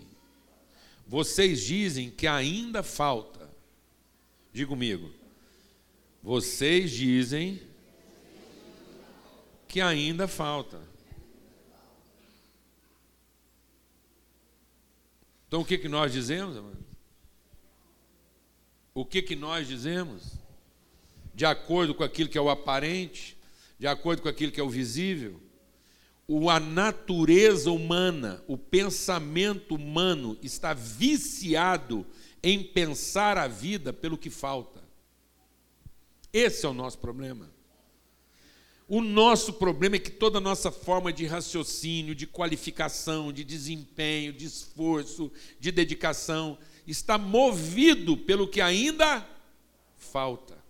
Vocês 1.08 1.62
dizem 1.62 2.12
que 2.12 2.28
ainda 2.28 2.84
falta 2.84 3.44
Diga 4.54 4.70
comigo. 4.70 5.12
Vocês 6.22 6.92
dizem 6.92 7.60
que 9.68 9.82
ainda 9.82 10.28
falta. 10.28 10.80
Então 15.48 15.62
o 15.62 15.66
que, 15.66 15.80
que 15.80 15.90
nós 15.90 16.14
dizemos, 16.14 16.56
amado? 16.56 16.86
O 18.94 19.04
que, 19.04 19.24
que 19.24 19.36
nós 19.36 19.68
dizemos? 19.68 20.34
De 21.34 21.48
acordo 21.48 21.96
com 21.96 22.04
aquilo 22.04 22.30
que 22.30 22.38
é 22.38 22.42
o 22.42 22.52
aparente, 22.52 23.36
de 23.80 23.88
acordo 23.88 24.22
com 24.22 24.30
aquilo 24.30 24.52
que 24.52 24.60
é 24.60 24.64
o 24.64 24.70
visível. 24.70 25.42
A 26.50 26.60
natureza 26.60 27.72
humana, 27.72 28.44
o 28.48 28.58
pensamento 28.58 29.76
humano 29.76 30.38
está 30.42 30.74
viciado 30.74 32.06
em 32.42 32.64
pensar 32.64 33.38
a 33.38 33.48
vida 33.48 33.92
pelo 33.92 34.18
que 34.18 34.30
falta. 34.30 34.84
Esse 36.32 36.66
é 36.66 36.70
o 36.70 36.74
nosso 36.74 36.98
problema. 36.98 37.52
O 38.88 39.02
nosso 39.02 39.54
problema 39.54 39.96
é 39.96 40.00
que 40.00 40.12
toda 40.12 40.38
a 40.38 40.42
nossa 40.42 40.72
forma 40.72 41.12
de 41.12 41.26
raciocínio, 41.26 42.14
de 42.14 42.28
qualificação, 42.28 43.32
de 43.32 43.44
desempenho, 43.44 44.34
de 44.34 44.46
esforço, 44.46 45.32
de 45.60 45.72
dedicação, 45.72 46.58
está 46.86 47.18
movido 47.18 48.18
pelo 48.18 48.48
que 48.48 48.62
ainda 48.62 49.28
falta. 49.96 50.63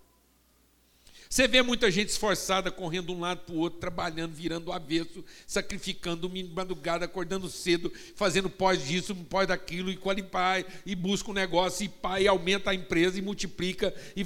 Você 1.34 1.48
vê 1.48 1.64
muita 1.64 1.90
gente 1.90 2.10
esforçada 2.10 2.70
correndo 2.70 3.08
de 3.08 3.14
um 3.14 3.20
lado 3.20 3.40
para 3.40 3.56
o 3.56 3.58
outro, 3.58 3.80
trabalhando, 3.80 4.36
virando 4.36 4.68
o 4.68 4.72
avesso, 4.72 5.26
sacrificando 5.48 6.32
madrugada, 6.54 7.06
acordando 7.06 7.50
cedo, 7.50 7.92
fazendo 8.16 8.52
pós 8.52 8.86
disso, 8.86 9.16
pós 9.16 9.48
daquilo, 9.48 9.90
e 9.90 9.98
qualificar, 9.98 10.64
e 10.86 10.96
busca 10.96 11.32
um 11.32 11.34
negócio, 11.34 11.84
e 11.88 12.22
e 12.22 12.28
aumenta 12.28 12.70
a 12.70 12.76
empresa, 12.76 13.18
e 13.18 13.22
multiplica, 13.24 13.96
e, 14.16 14.24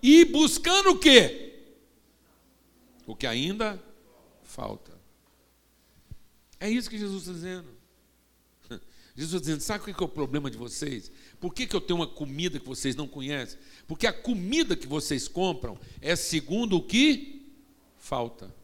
e 0.00 0.24
buscando 0.26 0.90
o 0.90 0.98
quê? 1.00 1.54
O 3.04 3.16
que 3.16 3.26
ainda 3.26 3.82
falta. 4.44 4.92
É 6.60 6.70
isso 6.70 6.88
que 6.88 6.96
Jesus 6.96 7.22
está 7.22 7.32
dizendo. 7.32 7.73
Jesus 9.16 9.42
dizendo: 9.42 9.60
sabe 9.60 9.82
o 9.82 9.94
que 9.94 10.02
é 10.02 10.06
o 10.06 10.08
problema 10.08 10.50
de 10.50 10.56
vocês? 10.56 11.10
Por 11.40 11.54
que, 11.54 11.66
que 11.66 11.76
eu 11.76 11.80
tenho 11.80 12.00
uma 12.00 12.06
comida 12.06 12.58
que 12.58 12.66
vocês 12.66 12.96
não 12.96 13.06
conhecem? 13.06 13.58
Porque 13.86 14.06
a 14.06 14.12
comida 14.12 14.76
que 14.76 14.86
vocês 14.86 15.28
compram 15.28 15.78
é 16.00 16.16
segundo 16.16 16.76
o 16.76 16.82
que 16.82 17.52
falta. 17.96 18.54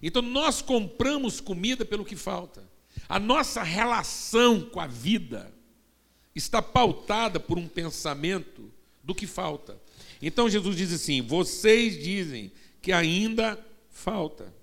Então 0.00 0.22
nós 0.22 0.62
compramos 0.62 1.40
comida 1.40 1.84
pelo 1.84 2.04
que 2.04 2.16
falta. 2.16 2.68
A 3.08 3.18
nossa 3.18 3.62
relação 3.62 4.60
com 4.62 4.80
a 4.80 4.86
vida 4.86 5.52
está 6.34 6.62
pautada 6.62 7.40
por 7.40 7.58
um 7.58 7.66
pensamento 7.66 8.70
do 9.02 9.14
que 9.14 9.26
falta. 9.26 9.80
Então 10.22 10.48
Jesus 10.48 10.76
diz 10.76 10.92
assim: 10.92 11.22
vocês 11.22 12.00
dizem 12.00 12.52
que 12.80 12.92
ainda 12.92 13.58
falta. 13.90 14.54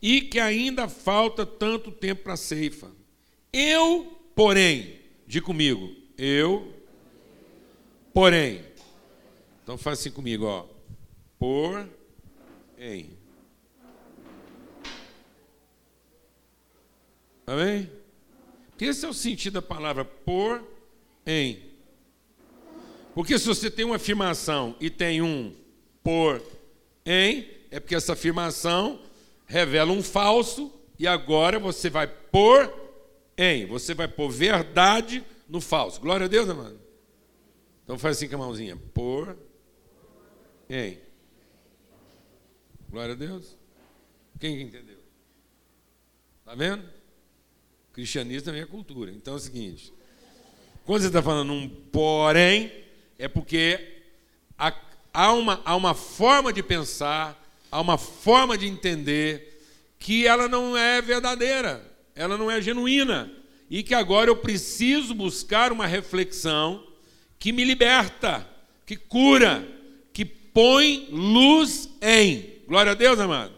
E 0.00 0.20
que 0.20 0.38
ainda 0.38 0.88
falta 0.88 1.44
tanto 1.44 1.90
tempo 1.90 2.22
para 2.24 2.34
a 2.34 2.36
ceifa. 2.36 2.90
Eu, 3.52 4.18
porém, 4.34 5.00
diga 5.26 5.44
comigo, 5.44 5.94
eu 6.16 6.78
Porém, 8.18 8.64
então 9.62 9.78
faz 9.78 10.00
assim 10.00 10.10
comigo, 10.10 10.44
ó. 10.44 10.66
Por 11.38 11.88
em. 12.76 13.10
Amém? 17.46 17.88
Porque 18.70 18.86
esse 18.86 19.04
é 19.04 19.08
o 19.08 19.14
sentido 19.14 19.54
da 19.54 19.62
palavra 19.62 20.04
por 20.04 20.66
em. 21.24 21.62
Porque 23.14 23.38
se 23.38 23.46
você 23.46 23.70
tem 23.70 23.84
uma 23.84 23.94
afirmação 23.94 24.74
e 24.80 24.90
tem 24.90 25.22
um 25.22 25.54
por 26.02 26.42
em, 27.06 27.48
é 27.70 27.78
porque 27.78 27.94
essa 27.94 28.14
afirmação 28.14 29.00
revela 29.48 29.90
um 29.90 30.02
falso 30.02 30.72
e 30.96 31.08
agora 31.08 31.58
você 31.58 31.90
vai 31.90 32.06
por 32.06 32.72
em. 33.36 33.66
Você 33.66 33.94
vai 33.94 34.06
pôr 34.06 34.30
verdade 34.30 35.24
no 35.48 35.60
falso. 35.60 36.00
Glória 36.00 36.26
a 36.26 36.28
Deus, 36.28 36.48
amado. 36.48 36.78
Então 37.82 37.98
faz 37.98 38.16
assim 38.16 38.28
com 38.28 38.36
a 38.36 38.38
mãozinha. 38.38 38.76
Por. 38.94 39.36
Em. 40.70 41.00
Glória 42.88 43.14
a 43.14 43.16
Deus. 43.16 43.56
Quem 44.38 44.62
entendeu? 44.62 44.98
Está 46.40 46.54
vendo? 46.54 46.98
cristianismo 47.98 48.44
também 48.44 48.60
é 48.60 48.66
cultura. 48.66 49.10
Então 49.10 49.34
é 49.34 49.36
o 49.36 49.40
seguinte: 49.40 49.92
quando 50.84 51.02
você 51.02 51.08
está 51.08 51.20
falando 51.20 51.52
um 51.52 51.68
porém, 51.68 52.72
é 53.18 53.26
porque 53.26 54.04
há 54.56 55.32
uma, 55.32 55.60
há 55.64 55.74
uma 55.74 55.94
forma 55.94 56.52
de 56.52 56.62
pensar, 56.62 57.47
há 57.70 57.80
uma 57.80 57.98
forma 57.98 58.56
de 58.56 58.66
entender 58.66 59.62
que 59.98 60.26
ela 60.26 60.48
não 60.48 60.76
é 60.76 61.02
verdadeira, 61.02 61.84
ela 62.14 62.36
não 62.36 62.50
é 62.50 62.60
genuína. 62.60 63.32
E 63.70 63.82
que 63.82 63.94
agora 63.94 64.30
eu 64.30 64.36
preciso 64.36 65.14
buscar 65.14 65.72
uma 65.72 65.86
reflexão 65.86 66.86
que 67.38 67.52
me 67.52 67.64
liberta, 67.64 68.48
que 68.86 68.96
cura, 68.96 69.66
que 70.12 70.24
põe 70.24 71.08
luz 71.10 71.90
em. 72.00 72.62
Glória 72.66 72.92
a 72.92 72.94
Deus, 72.94 73.20
amado. 73.20 73.52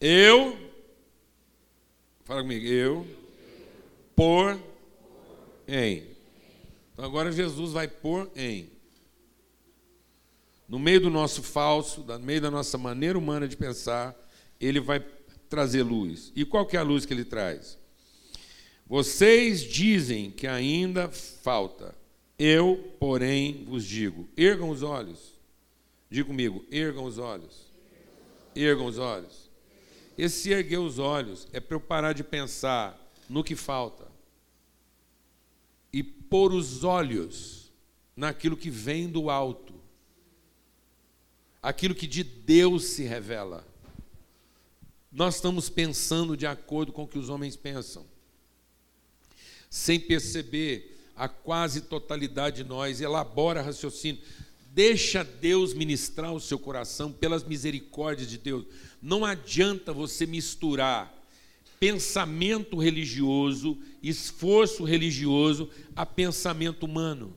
Eu, 0.00 0.56
fala 2.24 2.42
comigo, 2.42 2.66
eu, 2.66 3.06
por 4.14 4.58
em. 5.66 6.04
Então 6.92 7.04
agora 7.04 7.32
Jesus 7.32 7.72
vai 7.72 7.88
pôr 7.88 8.30
em. 8.36 8.70
No 10.68 10.78
meio 10.78 11.00
do 11.00 11.10
nosso 11.10 11.42
falso, 11.42 12.02
no 12.02 12.18
meio 12.18 12.40
da 12.40 12.50
nossa 12.50 12.76
maneira 12.76 13.18
humana 13.18 13.46
de 13.46 13.56
pensar, 13.56 14.14
ele 14.60 14.80
vai 14.80 15.00
trazer 15.48 15.82
luz. 15.82 16.32
E 16.34 16.44
qual 16.44 16.66
que 16.66 16.76
é 16.76 16.80
a 16.80 16.82
luz 16.82 17.06
que 17.06 17.14
ele 17.14 17.24
traz? 17.24 17.78
Vocês 18.86 19.62
dizem 19.62 20.30
que 20.30 20.46
ainda 20.46 21.08
falta. 21.08 21.94
Eu, 22.38 22.94
porém, 22.98 23.64
vos 23.68 23.84
digo: 23.84 24.28
ergam 24.36 24.70
os 24.70 24.82
olhos. 24.82 25.34
Diga 26.10 26.26
comigo: 26.26 26.64
ergam 26.70 27.04
os 27.04 27.18
olhos. 27.18 27.66
Ergam 28.54 28.86
os 28.86 28.98
olhos. 28.98 29.50
Esse 30.16 30.50
erguer 30.50 30.78
os 30.78 30.98
olhos 30.98 31.46
é 31.52 31.60
para 31.60 31.76
eu 31.76 31.80
parar 31.80 32.12
de 32.12 32.24
pensar 32.24 32.98
no 33.28 33.44
que 33.44 33.54
falta 33.54 34.06
e 35.92 36.02
pôr 36.02 36.52
os 36.52 36.84
olhos 36.84 37.72
naquilo 38.14 38.56
que 38.56 38.68
vem 38.68 39.08
do 39.08 39.30
alto, 39.30 39.72
aquilo 41.68 41.96
que 41.96 42.06
de 42.06 42.22
Deus 42.22 42.84
se 42.84 43.02
revela. 43.02 43.66
Nós 45.10 45.34
estamos 45.34 45.68
pensando 45.68 46.36
de 46.36 46.46
acordo 46.46 46.92
com 46.92 47.02
o 47.02 47.08
que 47.08 47.18
os 47.18 47.28
homens 47.28 47.56
pensam 47.56 48.06
sem 49.68 49.98
perceber, 49.98 50.96
a 51.16 51.28
quase 51.28 51.82
totalidade 51.82 52.62
de 52.62 52.64
nós 52.64 53.00
elabora 53.00 53.62
raciocínio. 53.62 54.22
Deixa 54.72 55.24
Deus 55.24 55.74
ministrar 55.74 56.32
o 56.32 56.40
seu 56.40 56.58
coração 56.58 57.10
pelas 57.10 57.42
misericórdias 57.42 58.28
de 58.28 58.38
Deus. 58.38 58.64
Não 59.02 59.24
adianta 59.24 59.92
você 59.92 60.24
misturar 60.24 61.12
pensamento 61.80 62.78
religioso, 62.78 63.76
esforço 64.02 64.84
religioso 64.84 65.68
a 65.96 66.06
pensamento 66.06 66.84
humano. 66.84 67.34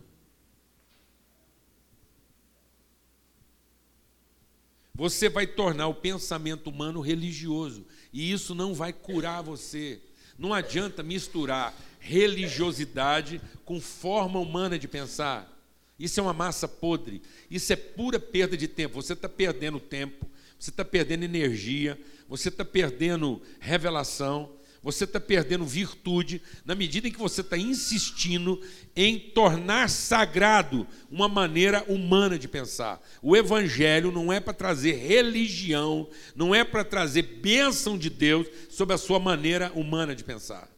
Você 5.00 5.30
vai 5.30 5.48
tornar 5.48 5.88
o 5.88 5.94
pensamento 5.94 6.70
humano 6.70 7.00
religioso, 7.00 7.86
e 8.12 8.34
isso 8.34 8.54
não 8.54 8.74
vai 8.74 8.92
curar 8.92 9.42
você. 9.42 9.98
Não 10.38 10.54
adianta 10.54 11.02
misturar 11.02 11.74
religiosidade 12.02 13.40
com 13.64 13.80
forma 13.80 14.42
humana 14.42 14.78
de 14.78 14.90
pensar. 14.90 15.58
Isso 15.98 16.20
é 16.20 16.24
uma 16.24 16.34
massa 16.34 16.68
podre. 16.68 17.22
Isso 17.50 17.72
é 17.72 17.78
pura 17.78 18.20
perda 18.20 18.58
de 18.58 18.68
tempo. 18.68 19.02
Você 19.02 19.14
está 19.14 19.30
perdendo 19.30 19.80
tempo, 19.80 20.30
você 20.60 20.70
está 20.70 20.84
perdendo 20.84 21.24
energia, 21.24 21.98
você 22.28 22.50
está 22.50 22.66
perdendo 22.66 23.42
revelação, 23.58 24.52
você 24.82 25.04
está 25.04 25.20
perdendo 25.20 25.66
virtude 25.66 26.42
na 26.64 26.74
medida 26.74 27.08
em 27.08 27.12
que 27.12 27.20
você 27.20 27.42
está 27.42 27.58
insistindo 27.58 28.62
em 28.96 29.20
tornar 29.20 29.90
sagrado 29.90 30.88
uma 31.12 31.28
maneira 31.28 31.84
humana 31.88 32.40
de 32.40 32.48
pensar. 32.48 33.02
O 33.22 33.36
Evangelho 33.36 34.12
não 34.12 34.32
é 34.32 34.40
para 34.40 34.54
trazer 34.54 34.94
religião, 34.94 36.10
não 36.36 36.56
é 36.56 36.64
para 36.64 36.84
trazer 36.84 37.24
bênção 37.24 37.98
de 37.98 38.10
Deus 38.10 38.48
sobre 38.70 38.96
a 38.96 38.98
sua 38.98 39.20
maneira 39.20 39.72
humana 39.76 40.16
de 40.16 40.24
pensar. 40.24 40.70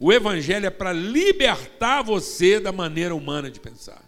O 0.00 0.12
Evangelho 0.12 0.66
é 0.66 0.70
para 0.70 0.92
libertar 0.92 2.02
você 2.02 2.60
da 2.60 2.72
maneira 2.72 3.14
humana 3.14 3.50
de 3.50 3.60
pensar. 3.60 4.07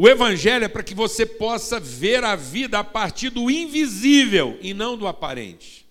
O 0.00 0.08
Evangelho 0.08 0.64
é 0.64 0.68
para 0.68 0.84
que 0.84 0.94
você 0.94 1.26
possa 1.26 1.80
ver 1.80 2.22
a 2.22 2.36
vida 2.36 2.78
a 2.78 2.84
partir 2.84 3.30
do 3.30 3.50
invisível 3.50 4.56
e 4.62 4.72
não 4.72 4.96
do 4.96 5.08
aparente. 5.08 5.90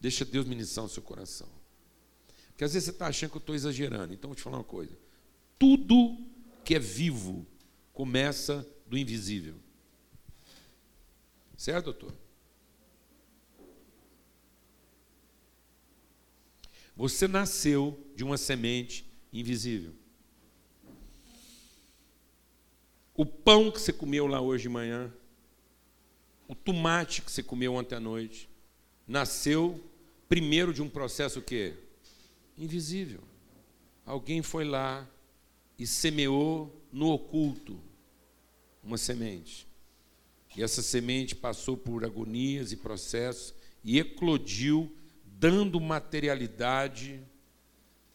Deixa 0.00 0.24
Deus 0.24 0.46
ministrar 0.46 0.86
o 0.86 0.88
seu 0.88 1.02
coração. 1.02 1.48
Porque 2.50 2.62
às 2.62 2.72
vezes 2.72 2.84
você 2.84 2.92
está 2.92 3.08
achando 3.08 3.30
que 3.30 3.36
eu 3.36 3.40
estou 3.40 3.54
exagerando. 3.56 4.14
Então 4.14 4.28
vou 4.28 4.36
te 4.36 4.42
falar 4.42 4.58
uma 4.58 4.62
coisa: 4.62 4.96
tudo 5.58 6.24
que 6.64 6.76
é 6.76 6.78
vivo 6.78 7.44
começa 7.92 8.64
do 8.86 8.96
invisível. 8.96 9.56
Certo, 11.56 11.86
doutor? 11.86 12.14
Você 16.94 17.26
nasceu 17.26 18.06
de 18.14 18.22
uma 18.22 18.36
semente 18.36 19.04
invisível. 19.32 19.97
O 23.18 23.26
pão 23.26 23.68
que 23.68 23.80
você 23.80 23.92
comeu 23.92 24.28
lá 24.28 24.40
hoje 24.40 24.62
de 24.62 24.68
manhã, 24.68 25.12
o 26.46 26.54
tomate 26.54 27.20
que 27.20 27.32
você 27.32 27.42
comeu 27.42 27.74
ontem 27.74 27.96
à 27.96 28.00
noite, 28.00 28.48
nasceu 29.08 29.84
primeiro 30.28 30.72
de 30.72 30.80
um 30.80 30.88
processo 30.88 31.40
o 31.40 31.42
quê? 31.42 31.74
Invisível. 32.56 33.20
Alguém 34.06 34.40
foi 34.40 34.64
lá 34.64 35.04
e 35.76 35.84
semeou 35.84 36.72
no 36.92 37.08
oculto 37.08 37.80
uma 38.84 38.96
semente. 38.96 39.66
E 40.56 40.62
essa 40.62 40.80
semente 40.80 41.34
passou 41.34 41.76
por 41.76 42.04
agonias 42.04 42.70
e 42.70 42.76
processos 42.76 43.52
e 43.82 43.98
eclodiu, 43.98 44.96
dando 45.24 45.80
materialidade 45.80 47.20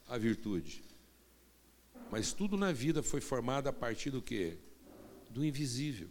à 0.08 0.18
virtude. 0.18 0.82
Mas 2.10 2.32
tudo 2.32 2.56
na 2.56 2.72
vida 2.72 3.04
foi 3.04 3.20
formado 3.20 3.68
a 3.68 3.74
partir 3.74 4.10
do 4.10 4.22
quê? 4.22 4.58
Do 5.34 5.44
invisível. 5.44 6.08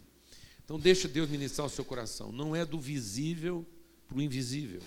Então 0.63 0.79
deixa 0.79 1.07
Deus 1.07 1.29
ministrar 1.29 1.67
o 1.67 1.69
seu 1.69 1.83
coração. 1.83 2.31
Não 2.31 2.55
é 2.55 2.65
do 2.65 2.79
visível 2.79 3.65
para 4.07 4.17
o 4.17 4.21
invisível, 4.21 4.81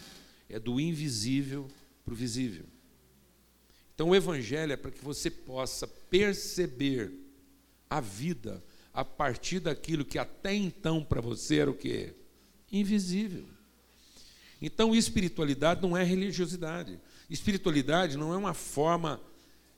é 0.48 0.58
do 0.58 0.80
invisível 0.80 1.68
para 2.04 2.14
o 2.14 2.16
visível. 2.16 2.64
Então 3.94 4.10
o 4.10 4.14
Evangelho 4.14 4.72
é 4.72 4.76
para 4.76 4.90
que 4.90 5.02
você 5.02 5.30
possa 5.30 5.86
perceber 5.86 7.12
a 7.88 8.00
vida 8.00 8.62
a 8.92 9.04
partir 9.04 9.60
daquilo 9.60 10.04
que 10.04 10.18
até 10.18 10.54
então 10.54 11.02
para 11.02 11.20
você 11.20 11.56
era 11.56 11.70
o 11.70 11.74
que? 11.74 12.12
Invisível. 12.70 13.44
Então 14.60 14.94
espiritualidade 14.94 15.82
não 15.82 15.96
é 15.96 16.02
religiosidade. 16.02 16.98
Espiritualidade 17.28 18.16
não 18.16 18.32
é 18.32 18.36
uma 18.36 18.54
forma 18.54 19.20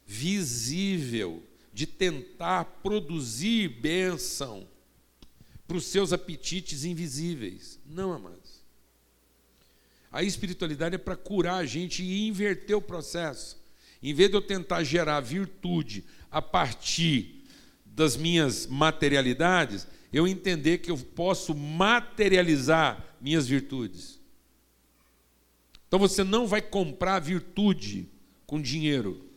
visível 0.07 1.43
de 1.79 1.87
tentar 1.87 2.65
produzir 2.83 3.69
bênção 3.69 4.67
para 5.65 5.77
os 5.77 5.87
seus 5.87 6.13
apetites 6.13 6.83
invisíveis. 6.83 7.79
Não, 7.87 8.13
amados. 8.13 8.65
A 10.11 10.25
espiritualidade 10.25 10.97
é 10.97 10.99
para 10.99 11.15
curar 11.15 11.59
a 11.59 11.65
gente 11.65 12.03
e 12.03 12.27
inverter 12.27 12.77
o 12.77 12.83
processo. 12.83 13.57
Em 14.03 14.13
vez 14.13 14.29
de 14.29 14.37
eu 14.37 14.43
tentar 14.43 14.83
gerar 14.83 15.21
virtude 15.21 16.05
a 16.33 16.43
partir 16.43 17.45
das 17.87 18.17
minhas 18.17 18.67
materialidades, 18.67 19.87
eu 20.13 20.27
entender 20.27 20.79
que 20.79 20.91
eu 20.91 20.99
posso 20.99 21.55
materializar 21.55 23.15
minhas 23.21 23.47
virtudes. 23.47 24.19
Então 25.87 26.01
você 26.01 26.25
não 26.25 26.45
vai 26.45 26.61
comprar 26.61 27.21
virtude 27.21 28.09
com 28.49 28.61
dinheiro. 28.61 29.28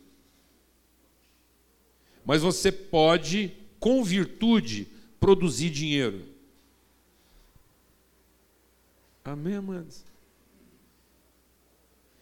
Mas 2.24 2.42
você 2.42 2.70
pode, 2.70 3.52
com 3.78 4.02
virtude, 4.02 4.88
produzir 5.18 5.70
dinheiro. 5.70 6.24
Amém, 9.24 9.54
amados? 9.54 10.04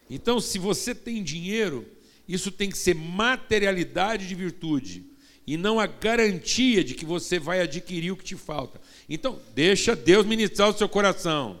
Então, 0.09 0.39
se 0.39 0.59
você 0.59 0.93
tem 0.93 1.23
dinheiro, 1.23 1.87
isso 2.27 2.51
tem 2.51 2.69
que 2.69 2.77
ser 2.77 2.93
materialidade 2.95 4.27
de 4.27 4.35
virtude 4.35 5.05
e 5.47 5.57
não 5.57 5.79
a 5.79 5.87
garantia 5.87 6.83
de 6.83 6.93
que 6.93 7.05
você 7.05 7.39
vai 7.39 7.61
adquirir 7.61 8.11
o 8.11 8.17
que 8.17 8.23
te 8.23 8.35
falta. 8.35 8.79
Então, 9.09 9.39
deixa 9.53 9.95
Deus 9.95 10.25
ministrar 10.25 10.69
o 10.69 10.77
seu 10.77 10.87
coração. 10.87 11.59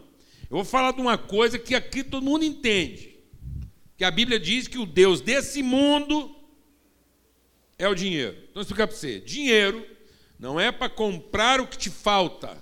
Eu 0.49 0.57
vou 0.57 0.65
falar 0.65 0.91
de 0.91 1.01
uma 1.01 1.17
coisa 1.17 1.57
que 1.57 1.73
aqui 1.73 2.03
todo 2.03 2.23
mundo 2.23 2.43
entende. 2.43 3.15
Que 3.97 4.03
a 4.03 4.11
Bíblia 4.11 4.39
diz 4.39 4.67
que 4.67 4.77
o 4.77 4.85
Deus 4.85 5.21
desse 5.21 5.63
mundo 5.63 6.35
é 7.81 7.87
o 7.87 7.95
dinheiro. 7.95 8.37
Então, 8.49 8.61
explicar 8.61 8.85
para 8.85 8.95
você. 8.95 9.19
Dinheiro 9.19 9.85
não 10.37 10.59
é 10.59 10.71
para 10.71 10.87
comprar 10.87 11.59
o 11.59 11.67
que 11.67 11.77
te 11.77 11.89
falta. 11.89 12.55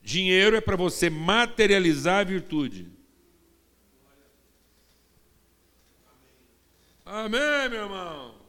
Dinheiro 0.00 0.54
é 0.54 0.60
para 0.60 0.76
você 0.76 1.10
materializar 1.10 2.20
a 2.20 2.24
virtude. 2.24 2.88
Amém, 7.04 7.68
meu 7.70 7.82
irmão? 7.82 8.40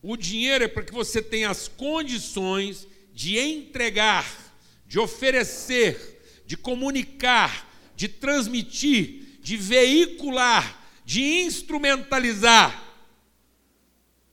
O 0.00 0.16
dinheiro 0.16 0.64
é 0.64 0.68
para 0.68 0.84
que 0.84 0.92
você 0.92 1.20
tenha 1.20 1.50
as 1.50 1.68
condições 1.68 2.88
de 3.12 3.38
entregar, 3.38 4.54
de 4.86 4.98
oferecer, 4.98 6.42
de 6.46 6.56
comunicar, 6.56 7.67
de 7.98 8.06
transmitir, 8.06 9.40
de 9.40 9.56
veicular, 9.56 10.88
de 11.04 11.20
instrumentalizar 11.20 12.80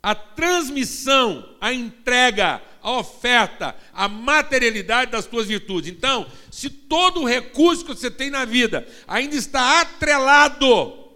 a 0.03 0.13
transmissão, 0.13 1.57
a 1.59 1.73
entrega, 1.73 2.61
a 2.79 2.91
oferta, 2.91 3.75
a 3.91 4.07
materialidade 4.07 5.09
das 5.09 5.25
tuas 5.25 5.47
virtudes. 5.47 5.91
Então, 5.91 6.31
se 6.51 6.69
todo 6.69 7.21
o 7.21 7.25
recurso 7.25 7.83
que 7.83 7.95
você 7.95 8.11
tem 8.11 8.29
na 8.29 8.45
vida 8.45 8.87
ainda 9.07 9.35
está 9.35 9.81
atrelado 9.81 11.11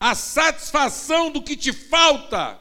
à 0.00 0.16
satisfação 0.16 1.30
do 1.30 1.40
que 1.40 1.56
te 1.56 1.72
falta, 1.72 2.60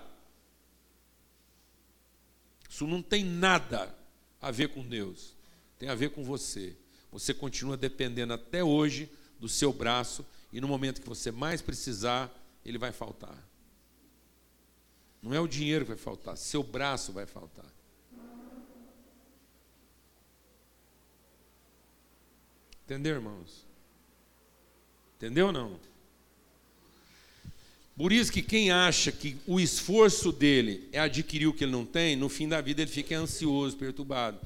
isso 2.70 2.86
não 2.86 3.02
tem 3.02 3.24
nada 3.26 3.98
a 4.40 4.52
ver 4.52 4.70
com 4.70 4.88
Deus, 4.88 5.36
tem 5.80 5.90
a 5.90 5.96
ver 5.96 6.12
com 6.12 6.24
você. 6.24 6.78
Você 7.12 7.34
continua 7.34 7.76
dependendo 7.76 8.34
até 8.34 8.64
hoje 8.64 9.10
do 9.40 9.50
seu 9.50 9.74
braço 9.74 10.26
e 10.52 10.60
no 10.60 10.68
momento 10.68 11.02
que 11.02 11.10
você 11.10 11.32
mais 11.32 11.62
precisar, 11.62 12.32
ele 12.66 12.78
vai 12.78 12.92
faltar. 12.92 13.38
Não 15.22 15.34
é 15.34 15.40
o 15.40 15.48
dinheiro 15.48 15.86
que 15.86 15.90
vai 15.90 15.98
faltar, 15.98 16.38
seu 16.38 16.64
braço 16.64 17.12
vai 17.12 17.26
faltar. 17.26 17.66
Entendeu, 22.86 23.16
irmãos? 23.16 23.68
Entendeu 25.18 25.48
ou 25.48 25.52
não? 25.52 25.80
Por 27.96 28.14
isso 28.14 28.32
que 28.32 28.42
quem 28.42 28.72
acha 28.72 29.12
que 29.12 29.38
o 29.46 29.60
esforço 29.60 30.32
dele 30.32 30.88
é 30.94 31.00
adquirir 31.00 31.48
o 31.48 31.54
que 31.54 31.66
ele 31.66 31.74
não 31.74 31.86
tem, 31.86 32.16
no 32.16 32.30
fim 32.30 32.48
da 32.48 32.62
vida 32.62 32.82
ele 32.82 32.90
fica 32.90 33.18
ansioso, 33.18 33.76
perturbado. 33.76 34.40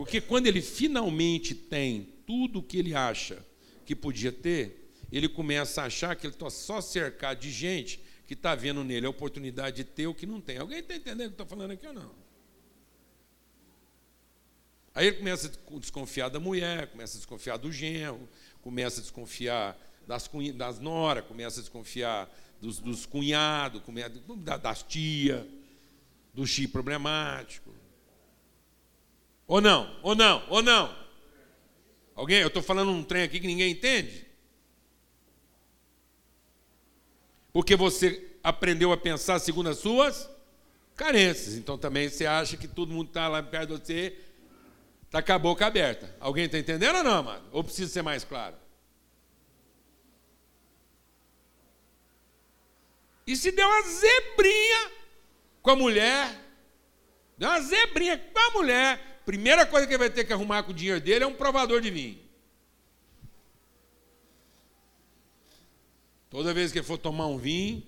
Porque 0.00 0.18
quando 0.18 0.46
ele 0.46 0.62
finalmente 0.62 1.54
tem 1.54 2.08
tudo 2.26 2.60
o 2.60 2.62
que 2.62 2.78
ele 2.78 2.94
acha 2.94 3.44
que 3.84 3.94
podia 3.94 4.32
ter, 4.32 4.90
ele 5.12 5.28
começa 5.28 5.82
a 5.82 5.84
achar 5.84 6.16
que 6.16 6.26
ele 6.26 6.32
está 6.32 6.48
só 6.48 6.80
cercado 6.80 7.40
de 7.40 7.50
gente 7.50 8.00
que 8.26 8.32
está 8.32 8.54
vendo 8.54 8.82
nele 8.82 9.04
a 9.04 9.10
oportunidade 9.10 9.76
de 9.76 9.84
ter 9.84 10.06
o 10.06 10.14
que 10.14 10.24
não 10.24 10.40
tem. 10.40 10.56
Alguém 10.56 10.78
está 10.78 10.94
entendendo 10.94 11.26
o 11.26 11.28
que 11.28 11.34
estou 11.34 11.46
falando 11.46 11.72
aqui 11.72 11.86
ou 11.86 11.92
não? 11.92 12.14
Aí 14.94 15.08
ele 15.08 15.18
começa 15.18 15.48
a 15.48 15.78
desconfiar 15.78 16.30
da 16.30 16.40
mulher, 16.40 16.86
começa 16.86 17.18
a 17.18 17.18
desconfiar 17.18 17.58
do 17.58 17.70
genro, 17.70 18.26
começa 18.62 19.00
a 19.00 19.02
desconfiar 19.02 19.78
das, 20.06 20.30
das 20.54 20.78
noras, 20.78 21.26
começa 21.26 21.60
a 21.60 21.62
desconfiar 21.62 22.34
dos, 22.58 22.78
dos 22.78 23.04
cunhados, 23.04 23.82
das 24.62 24.82
tias, 24.82 25.44
do 26.32 26.46
chi 26.46 26.66
problemático. 26.66 27.70
Ou 29.50 29.60
não? 29.60 29.98
Ou 30.00 30.14
não? 30.14 30.44
Ou 30.48 30.62
não? 30.62 30.96
Alguém? 32.14 32.38
Eu 32.38 32.46
estou 32.46 32.62
falando 32.62 32.92
um 32.92 33.02
trem 33.02 33.24
aqui 33.24 33.40
que 33.40 33.48
ninguém 33.48 33.72
entende? 33.72 34.24
Porque 37.52 37.74
você 37.74 38.30
aprendeu 38.44 38.92
a 38.92 38.96
pensar 38.96 39.40
segundo 39.40 39.68
as 39.68 39.78
suas 39.78 40.30
carências. 40.94 41.56
Então 41.56 41.76
também 41.76 42.08
você 42.08 42.26
acha 42.26 42.56
que 42.56 42.68
todo 42.68 42.92
mundo 42.92 43.08
está 43.08 43.26
lá 43.26 43.42
perto 43.42 43.76
de 43.76 43.84
você 43.84 44.16
Está 45.06 45.20
com 45.20 45.32
a 45.32 45.38
boca 45.40 45.66
aberta. 45.66 46.14
Alguém 46.20 46.44
está 46.44 46.56
entendendo 46.56 46.98
ou 46.98 47.02
não, 47.02 47.14
amado? 47.14 47.42
Ou 47.50 47.64
precisa 47.64 47.92
ser 47.92 48.02
mais 48.02 48.22
claro? 48.22 48.54
E 53.26 53.34
se 53.34 53.50
deu 53.50 53.66
uma 53.66 53.82
zebrinha 53.82 54.92
com 55.60 55.72
a 55.72 55.74
mulher, 55.74 56.40
deu 57.36 57.48
uma 57.48 57.60
zebrinha 57.60 58.16
com 58.16 58.38
a 58.38 58.50
mulher, 58.52 59.09
primeira 59.24 59.66
coisa 59.66 59.86
que 59.86 59.92
ele 59.92 59.98
vai 59.98 60.10
ter 60.10 60.24
que 60.24 60.32
arrumar 60.32 60.62
com 60.62 60.72
o 60.72 60.74
dinheiro 60.74 61.00
dele 61.00 61.24
é 61.24 61.26
um 61.26 61.34
provador 61.34 61.80
de 61.80 61.90
vinho. 61.90 62.18
Toda 66.28 66.54
vez 66.54 66.70
que 66.70 66.78
ele 66.78 66.86
for 66.86 66.98
tomar 66.98 67.26
um 67.26 67.36
vinho, 67.36 67.82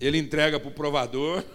ele 0.00 0.18
entrega 0.18 0.60
para 0.60 0.68
o 0.68 0.72
provador. 0.72 1.44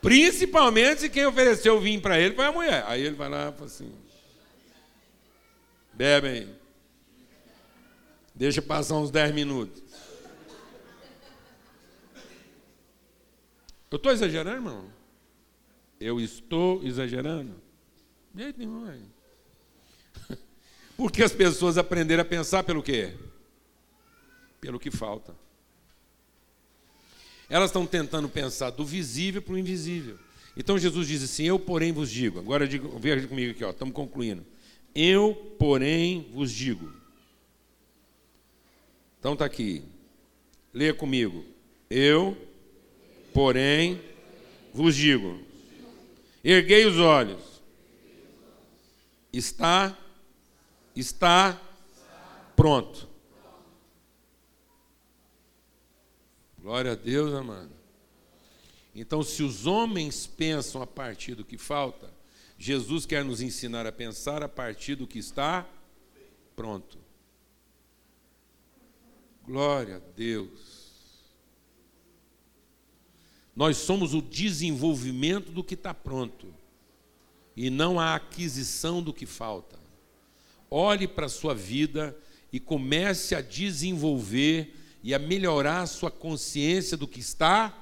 Principalmente 0.00 1.02
se 1.02 1.08
quem 1.08 1.26
ofereceu 1.26 1.76
o 1.76 1.80
vinho 1.80 2.00
para 2.00 2.18
ele 2.18 2.34
foi 2.34 2.44
a 2.44 2.52
mulher. 2.52 2.84
Aí 2.86 3.02
ele 3.02 3.16
vai 3.16 3.28
lá 3.28 3.50
e 3.50 3.52
fala 3.52 3.66
assim: 3.66 3.92
bebem. 5.92 6.54
Deixa 8.34 8.60
passar 8.60 8.96
uns 8.96 9.10
10 9.10 9.32
minutos. 9.32 9.82
Eu 13.90 13.96
estou 13.96 14.10
exagerando, 14.10 14.56
irmão? 14.56 14.93
Eu 16.04 16.20
estou 16.20 16.84
exagerando? 16.84 17.54
De 18.32 18.42
jeito 18.42 18.58
nenhum. 18.58 18.86
Porque 20.96 21.22
as 21.22 21.32
pessoas 21.32 21.78
aprenderam 21.78 22.22
a 22.22 22.26
pensar 22.26 22.62
pelo 22.64 22.82
quê? 22.82 23.14
pelo 24.64 24.80
que 24.80 24.90
falta. 24.90 25.36
Elas 27.50 27.68
estão 27.68 27.86
tentando 27.86 28.30
pensar 28.30 28.70
do 28.70 28.82
visível 28.82 29.42
para 29.42 29.52
o 29.52 29.58
invisível. 29.58 30.18
Então 30.56 30.78
Jesus 30.78 31.06
diz 31.06 31.22
assim: 31.22 31.44
Eu, 31.44 31.58
porém, 31.58 31.92
vos 31.92 32.10
digo. 32.10 32.38
Agora 32.38 32.66
veja 32.98 33.28
comigo 33.28 33.50
aqui, 33.50 33.62
ó, 33.62 33.70
estamos 33.70 33.94
concluindo. 33.94 34.42
Eu, 34.94 35.34
porém, 35.58 36.30
vos 36.32 36.50
digo. 36.50 36.90
Então 39.20 39.34
está 39.34 39.44
aqui. 39.44 39.82
Leia 40.72 40.94
comigo. 40.94 41.44
Eu, 41.90 42.34
porém, 43.34 44.00
vos 44.72 44.96
digo. 44.96 45.38
Erguei 46.44 46.84
os 46.84 46.98
olhos. 46.98 47.62
Está, 49.32 49.98
está 50.94 51.58
pronto. 52.54 53.08
Glória 56.60 56.92
a 56.92 56.94
Deus, 56.94 57.32
amado. 57.32 57.72
Então, 58.94 59.22
se 59.22 59.42
os 59.42 59.66
homens 59.66 60.26
pensam 60.26 60.82
a 60.82 60.86
partir 60.86 61.34
do 61.34 61.44
que 61.44 61.56
falta, 61.56 62.12
Jesus 62.58 63.06
quer 63.06 63.24
nos 63.24 63.40
ensinar 63.40 63.86
a 63.86 63.92
pensar 63.92 64.42
a 64.42 64.48
partir 64.48 64.94
do 64.94 65.06
que 65.06 65.18
está 65.18 65.66
pronto. 66.54 66.98
Glória 69.44 69.96
a 69.96 69.98
Deus. 70.14 70.73
Nós 73.54 73.76
somos 73.76 74.14
o 74.14 74.22
desenvolvimento 74.22 75.52
do 75.52 75.62
que 75.62 75.74
está 75.74 75.94
pronto 75.94 76.52
e 77.56 77.70
não 77.70 78.00
a 78.00 78.14
aquisição 78.14 79.02
do 79.02 79.12
que 79.12 79.26
falta. 79.26 79.78
Olhe 80.70 81.06
para 81.06 81.26
a 81.26 81.28
sua 81.28 81.54
vida 81.54 82.16
e 82.52 82.58
comece 82.58 83.34
a 83.34 83.40
desenvolver 83.40 84.74
e 85.02 85.14
a 85.14 85.18
melhorar 85.18 85.82
a 85.82 85.86
sua 85.86 86.10
consciência 86.10 86.96
do 86.96 87.06
que 87.06 87.20
está 87.20 87.72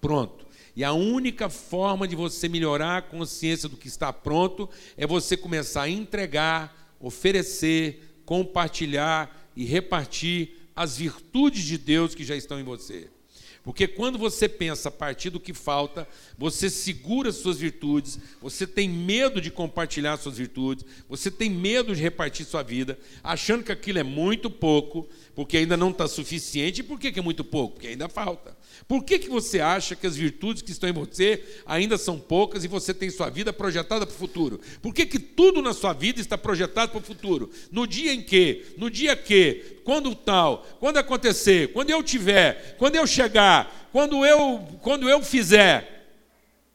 pronto. 0.00 0.46
E 0.74 0.82
a 0.82 0.92
única 0.92 1.50
forma 1.50 2.08
de 2.08 2.16
você 2.16 2.48
melhorar 2.48 2.98
a 2.98 3.02
consciência 3.02 3.68
do 3.68 3.76
que 3.76 3.88
está 3.88 4.12
pronto 4.12 4.68
é 4.96 5.06
você 5.06 5.36
começar 5.36 5.82
a 5.82 5.90
entregar, 5.90 6.94
oferecer, 6.98 8.22
compartilhar 8.24 9.50
e 9.54 9.64
repartir 9.64 10.56
as 10.74 10.96
virtudes 10.96 11.64
de 11.64 11.76
Deus 11.76 12.14
que 12.14 12.24
já 12.24 12.34
estão 12.34 12.58
em 12.58 12.64
você. 12.64 13.10
Porque 13.64 13.86
quando 13.86 14.18
você 14.18 14.48
pensa 14.48 14.88
a 14.88 14.92
partir 14.92 15.30
do 15.30 15.38
que 15.38 15.54
falta, 15.54 16.06
você 16.36 16.68
segura 16.68 17.30
suas 17.30 17.58
virtudes, 17.58 18.18
você 18.40 18.66
tem 18.66 18.88
medo 18.88 19.40
de 19.40 19.52
compartilhar 19.52 20.16
suas 20.16 20.36
virtudes, 20.36 20.84
você 21.08 21.30
tem 21.30 21.48
medo 21.48 21.94
de 21.94 22.02
repartir 22.02 22.44
sua 22.44 22.62
vida, 22.62 22.98
achando 23.22 23.62
que 23.62 23.70
aquilo 23.70 24.00
é 24.00 24.02
muito 24.02 24.50
pouco, 24.50 25.08
porque 25.34 25.56
ainda 25.56 25.76
não 25.76 25.90
está 25.90 26.06
suficiente. 26.06 26.82
Por 26.82 26.98
que, 26.98 27.18
é 27.18 27.22
muito 27.22 27.42
pouco? 27.44 27.74
Porque 27.74 27.88
ainda 27.88 28.08
falta. 28.08 28.56
Por 28.86 29.02
que, 29.04 29.18
que 29.18 29.28
você 29.28 29.60
acha 29.60 29.96
que 29.96 30.06
as 30.06 30.16
virtudes 30.16 30.62
que 30.62 30.70
estão 30.70 30.88
em 30.88 30.92
você 30.92 31.42
ainda 31.64 31.96
são 31.96 32.18
poucas 32.18 32.64
e 32.64 32.68
você 32.68 32.92
tem 32.92 33.08
sua 33.10 33.30
vida 33.30 33.52
projetada 33.52 34.06
para 34.06 34.14
o 34.14 34.18
futuro? 34.18 34.60
Por 34.80 34.92
que, 34.92 35.06
que 35.06 35.18
tudo 35.18 35.62
na 35.62 35.72
sua 35.72 35.92
vida 35.92 36.20
está 36.20 36.36
projetado 36.36 36.92
para 36.92 37.00
o 37.00 37.04
futuro? 37.04 37.50
No 37.70 37.86
dia 37.86 38.12
em 38.12 38.22
que, 38.22 38.66
no 38.76 38.90
dia 38.90 39.16
que, 39.16 39.80
quando 39.84 40.14
tal, 40.14 40.66
quando 40.78 40.98
acontecer, 40.98 41.72
quando 41.72 41.90
eu 41.90 42.02
tiver, 42.02 42.76
quando 42.78 42.96
eu 42.96 43.06
chegar, 43.06 43.88
quando 43.90 44.26
eu, 44.26 44.58
quando 44.82 45.08
eu 45.08 45.22
fizer. 45.22 46.06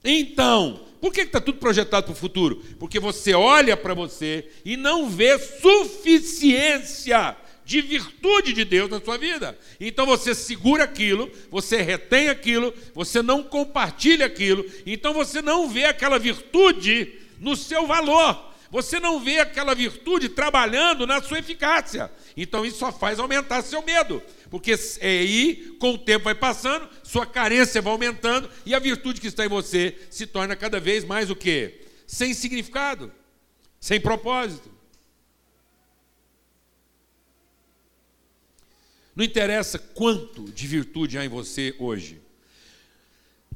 Então, 0.04 0.82
por 1.00 1.14
que 1.14 1.22
está 1.22 1.40
tudo 1.40 1.60
projetado 1.60 2.06
para 2.06 2.14
o 2.14 2.16
futuro? 2.16 2.64
Porque 2.80 3.00
você 3.00 3.34
olha 3.34 3.78
para 3.78 3.94
você 3.94 4.48
e 4.66 4.76
não 4.76 5.08
vê 5.10 5.38
suficiência 5.38 7.36
de 7.68 7.82
virtude 7.82 8.54
de 8.54 8.64
Deus 8.64 8.90
na 8.90 9.02
sua 9.02 9.18
vida. 9.18 9.60
Então 9.78 10.06
você 10.06 10.34
segura 10.34 10.86
aquilo, 10.86 11.30
você 11.52 11.82
retém 11.82 12.30
aquilo, 12.30 12.74
você 12.96 13.22
não 13.22 13.44
compartilha 13.44 14.26
aquilo, 14.26 14.66
então 14.86 15.14
você 15.14 15.42
não 15.42 15.70
vê 15.70 15.84
aquela 15.84 16.18
virtude 16.18 17.14
no 17.42 17.58
seu 17.58 17.86
valor. 17.86 18.48
Você 18.72 19.00
não 19.00 19.20
vê 19.20 19.40
aquela 19.40 19.76
virtude 19.76 20.30
trabalhando 20.30 21.06
na 21.06 21.22
sua 21.22 21.40
eficácia. 21.40 22.10
Então 22.36 22.66
isso 22.66 22.80
só 22.80 22.92
faz 22.92 23.20
aumentar 23.20 23.62
seu 23.62 23.82
medo. 23.82 24.22
Porque 24.50 24.74
aí, 25.02 25.76
com 25.78 25.92
o 25.92 25.98
tempo 25.98 26.26
vai 26.26 26.36
passando, 26.36 26.88
sua 27.04 27.26
carência 27.26 27.82
vai 27.82 27.92
aumentando 27.92 28.50
e 28.66 28.74
a 28.74 28.80
virtude 28.80 29.20
que 29.20 29.28
está 29.28 29.46
em 29.46 29.50
você 29.50 29.98
se 30.10 30.26
torna 30.26 30.56
cada 30.56 30.80
vez 30.80 31.04
mais 31.04 31.30
o 31.30 31.36
quê? 31.36 31.82
Sem 32.06 32.34
significado, 32.34 33.12
sem 33.80 34.00
propósito. 34.00 34.77
Não 39.18 39.26
interessa 39.26 39.80
quanto 39.80 40.44
de 40.44 40.68
virtude 40.68 41.18
há 41.18 41.26
em 41.26 41.28
você 41.28 41.74
hoje. 41.80 42.22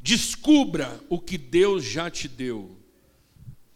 Descubra 0.01 0.99
o 1.07 1.19
que 1.19 1.37
Deus 1.37 1.83
já 1.83 2.09
te 2.09 2.27
deu. 2.27 2.75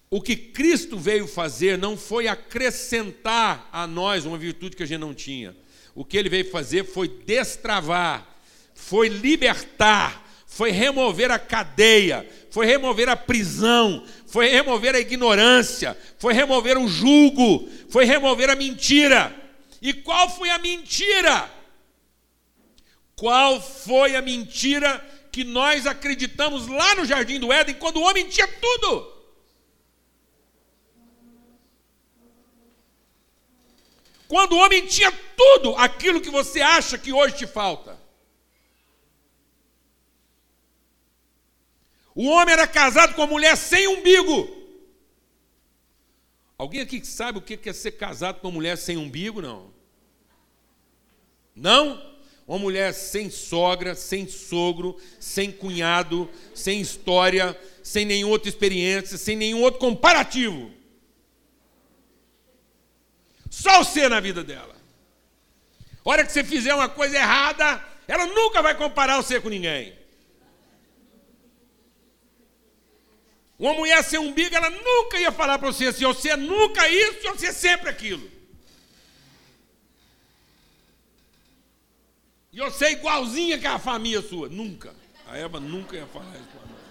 O 0.10 0.20
que 0.20 0.36
Cristo 0.36 0.98
veio 0.98 1.28
fazer 1.28 1.78
não 1.78 1.96
foi 1.96 2.28
acrescentar 2.28 3.70
a 3.72 3.86
nós 3.86 4.26
uma 4.26 4.36
virtude 4.36 4.76
que 4.76 4.82
a 4.82 4.86
gente 4.88 5.00
não 5.00 5.14
tinha. 5.14 5.56
O 5.94 6.04
que 6.04 6.18
ele 6.18 6.28
veio 6.28 6.50
fazer 6.50 6.86
foi 6.86 7.08
destravar, 7.08 8.36
foi 8.74 9.08
libertar, 9.08 10.44
foi 10.48 10.72
remover 10.72 11.30
a 11.30 11.38
cadeia, 11.38 12.28
foi 12.50 12.66
remover 12.66 13.10
a 13.10 13.16
prisão, 13.16 14.04
foi 14.26 14.48
remover 14.48 14.96
a 14.96 15.00
ignorância, 15.00 15.96
foi 16.18 16.34
remover 16.34 16.80
o 16.80 16.88
julgo, 16.88 17.70
foi 17.90 18.06
remover 18.06 18.50
a 18.50 18.56
mentira. 18.56 19.36
E 19.80 19.94
qual 19.94 20.28
foi 20.36 20.50
a 20.50 20.58
mentira? 20.58 21.54
Qual 23.16 23.62
foi 23.62 24.16
a 24.16 24.22
mentira 24.22 25.00
que 25.32 25.44
nós 25.44 25.86
acreditamos 25.86 26.68
lá 26.68 26.96
no 26.96 27.06
jardim 27.06 27.40
do 27.40 27.52
Éden, 27.52 27.76
quando 27.76 27.98
o 27.98 28.04
homem 28.04 28.28
tinha 28.28 28.48
tudo? 28.48 29.16
Quando 34.28 34.54
o 34.54 34.60
homem 34.60 34.86
tinha 34.88 35.12
tudo 35.12 35.76
aquilo 35.76 36.20
que 36.22 36.30
você 36.30 36.62
acha 36.62 36.98
que 36.98 37.14
hoje 37.14 37.36
te 37.36 37.48
falta. 37.48 38.00
O 42.14 42.28
homem 42.28 42.54
era 42.54 42.66
casado 42.66 43.14
com 43.14 43.22
a 43.22 43.28
mulher 43.28 43.56
sem 43.56 43.88
umbigo. 43.88 44.50
Alguém 46.58 46.82
aqui 46.82 47.06
sabe 47.06 47.38
o 47.38 47.42
que 47.42 47.70
é 47.70 47.74
ser 47.74 47.92
casado 47.92 48.40
com 48.40 48.48
uma 48.48 48.54
mulher 48.54 48.78
sem 48.78 48.96
umbigo? 48.96 49.42
Não. 49.42 49.74
Não? 51.54 52.15
Uma 52.48 52.60
mulher 52.60 52.94
sem 52.94 53.30
sogra, 53.32 53.96
sem 53.96 54.28
sogro, 54.28 55.00
sem 55.20 55.52
cunhado, 55.52 56.30
sem 56.54 56.80
história, 56.80 57.60
sem 57.82 58.06
nenhuma 58.06 58.34
outra 58.34 58.50
experiência, 58.50 59.18
sem 59.18 59.36
nenhum 59.36 59.62
outro 59.62 59.80
comparativo. 59.80 60.72
Só 63.50 63.84
você 63.84 64.08
na 64.08 64.20
vida 64.20 64.44
dela. 64.44 64.76
A 66.06 66.10
hora 66.10 66.24
que 66.24 66.32
você 66.32 66.44
fizer 66.44 66.76
uma 66.76 66.88
coisa 66.88 67.18
errada, 67.18 67.84
ela 68.08 68.28
nunca 68.28 68.62
vai 68.62 68.76
comparar 68.76 69.18
você 69.18 69.42
com 69.42 69.50
ninguém. 69.50 69.98
Uma 73.58 73.74
mulher 73.74 74.04
sem 74.04 74.20
umbigo, 74.20 74.54
ela 74.54 74.70
nunca 74.70 75.18
ia 75.18 75.32
falar 75.32 75.58
para 75.58 75.72
você 75.72 75.88
assim: 75.88 76.06
você 76.06 76.30
é 76.30 76.38
nunca 76.38 76.88
isso, 76.90 77.24
você 77.24 77.48
é 77.48 77.54
sempre 77.54 77.90
aquilo. 77.90 78.35
E 82.56 82.58
eu 82.58 82.72
sei 82.72 82.94
igualzinha 82.94 83.60
que 83.60 83.68
a 83.68 83.78
família 83.78 84.22
sua. 84.22 84.48
Nunca. 84.48 84.96
A 85.28 85.38
Eva 85.38 85.60
nunca 85.60 85.98
ia 85.98 86.08
falar 86.08 86.34
isso 86.38 86.48
para 86.48 86.66
nós. 86.68 86.86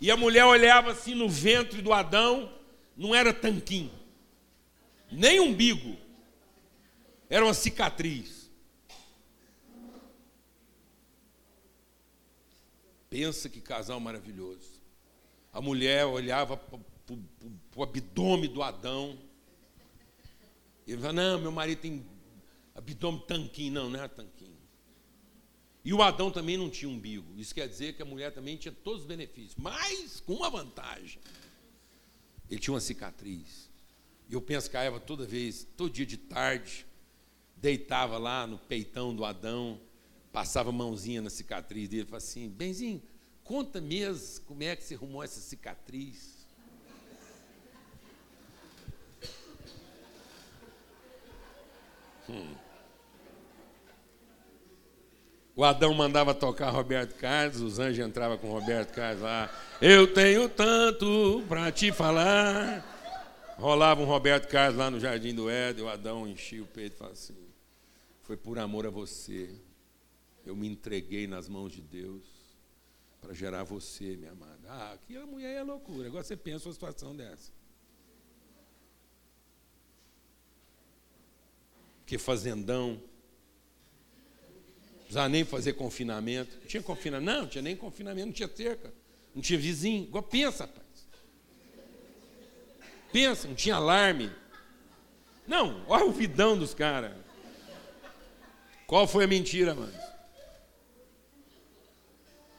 E 0.00 0.10
a 0.10 0.16
mulher 0.16 0.44
olhava 0.46 0.90
assim 0.90 1.14
no 1.14 1.28
ventre 1.28 1.80
do 1.80 1.92
Adão, 1.92 2.52
não 2.96 3.14
era 3.14 3.32
tanquinho, 3.32 3.90
nem 5.10 5.40
umbigo, 5.40 5.96
era 7.30 7.44
uma 7.44 7.54
cicatriz. 7.54 8.50
Pensa 13.08 13.48
que 13.48 13.60
casal 13.60 14.00
maravilhoso. 14.00 14.82
A 15.52 15.60
mulher 15.60 16.04
olhava 16.04 16.60
para 17.06 17.16
o 17.76 17.82
abdômen 17.82 18.50
do 18.50 18.62
Adão. 18.62 19.18
Ele 20.86 20.96
falava, 20.96 21.12
não, 21.14 21.40
meu 21.40 21.52
marido 21.52 21.80
tem 21.80 22.04
abdômen 22.74 23.22
tanquinho. 23.26 23.72
Não, 23.72 23.90
não 23.90 23.98
era 23.98 24.08
tanquinho. 24.08 24.56
E 25.84 25.94
o 25.94 26.02
Adão 26.02 26.32
também 26.32 26.56
não 26.56 26.68
tinha 26.68 26.88
umbigo. 26.88 27.32
Isso 27.36 27.54
quer 27.54 27.68
dizer 27.68 27.94
que 27.94 28.02
a 28.02 28.04
mulher 28.04 28.32
também 28.32 28.56
tinha 28.56 28.72
todos 28.72 29.02
os 29.02 29.06
benefícios, 29.06 29.54
mas 29.56 30.20
com 30.20 30.34
uma 30.34 30.50
vantagem. 30.50 31.20
Ele 32.50 32.60
tinha 32.60 32.74
uma 32.74 32.80
cicatriz. 32.80 33.70
E 34.28 34.34
eu 34.34 34.42
penso 34.42 34.68
que 34.68 34.76
a 34.76 34.82
Eva 34.82 34.98
toda 34.98 35.24
vez, 35.24 35.64
todo 35.76 35.92
dia 35.92 36.04
de 36.04 36.16
tarde, 36.16 36.84
deitava 37.56 38.18
lá 38.18 38.46
no 38.46 38.58
peitão 38.58 39.14
do 39.14 39.24
Adão, 39.24 39.80
passava 40.32 40.70
a 40.70 40.72
mãozinha 40.72 41.22
na 41.22 41.30
cicatriz 41.30 41.88
dele 41.88 42.04
falava 42.04 42.18
assim, 42.18 42.48
Benzinho, 42.48 43.02
conta 43.42 43.80
mesmo 43.80 44.42
como 44.42 44.62
é 44.62 44.76
que 44.76 44.84
você 44.84 44.94
arrumou 44.94 45.22
essa 45.22 45.40
cicatriz. 45.40 46.35
O 55.54 55.64
Adão 55.64 55.94
mandava 55.94 56.34
tocar 56.34 56.68
Roberto 56.68 57.14
Carlos, 57.18 57.62
os 57.62 57.78
anjos 57.78 58.06
entravam 58.06 58.36
com 58.36 58.50
Roberto 58.50 58.92
Carlos 58.92 59.22
lá. 59.22 59.50
Eu 59.80 60.12
tenho 60.12 60.48
tanto 60.50 61.42
para 61.48 61.72
te 61.72 61.90
falar. 61.90 62.94
Rolava 63.56 64.02
um 64.02 64.04
Roberto 64.04 64.48
Carlos 64.48 64.78
lá 64.78 64.90
no 64.90 65.00
Jardim 65.00 65.34
do 65.34 65.48
Éden, 65.48 65.84
o 65.84 65.88
Adão 65.88 66.28
enchia 66.28 66.62
o 66.62 66.66
peito 66.66 66.96
e 66.96 66.98
falava 66.98 67.14
assim: 67.14 67.36
Foi 68.22 68.36
por 68.36 68.58
amor 68.58 68.86
a 68.86 68.90
você. 68.90 69.48
Eu 70.44 70.54
me 70.54 70.68
entreguei 70.68 71.26
nas 71.26 71.48
mãos 71.48 71.72
de 71.72 71.80
Deus 71.80 72.22
para 73.20 73.32
gerar 73.32 73.64
você, 73.64 74.14
minha 74.16 74.32
amada. 74.32 74.60
Ah, 74.68 74.92
aqui 74.92 75.16
a 75.16 75.24
mulher 75.24 75.56
é 75.56 75.62
loucura. 75.62 76.06
Agora 76.06 76.22
você 76.22 76.36
pensa 76.36 76.68
uma 76.68 76.74
situação 76.74 77.16
dessa. 77.16 77.55
Que 82.06 82.16
fazendão, 82.18 83.02
precisava 85.00 85.28
nem 85.28 85.44
fazer 85.44 85.72
confinamento. 85.74 86.56
Não 86.60 86.66
tinha 86.66 86.82
confinamento? 86.82 87.32
Não, 87.32 87.42
não 87.42 87.48
tinha 87.48 87.62
nem 87.62 87.76
confinamento, 87.76 88.26
não 88.26 88.32
tinha 88.32 88.48
cerca. 88.48 88.94
Não 89.34 89.42
tinha 89.42 89.58
vizinho. 89.58 90.04
Igual 90.04 90.22
pensa, 90.22 90.64
rapaz. 90.64 90.86
Pensa, 93.12 93.48
não 93.48 93.54
tinha 93.54 93.76
alarme. 93.76 94.30
Não, 95.46 95.84
olha 95.88 96.06
o 96.06 96.12
vidão 96.12 96.56
dos 96.58 96.74
caras. 96.74 97.12
Qual 98.86 99.06
foi 99.06 99.24
a 99.24 99.28
mentira, 99.28 99.74
mano? 99.74 99.92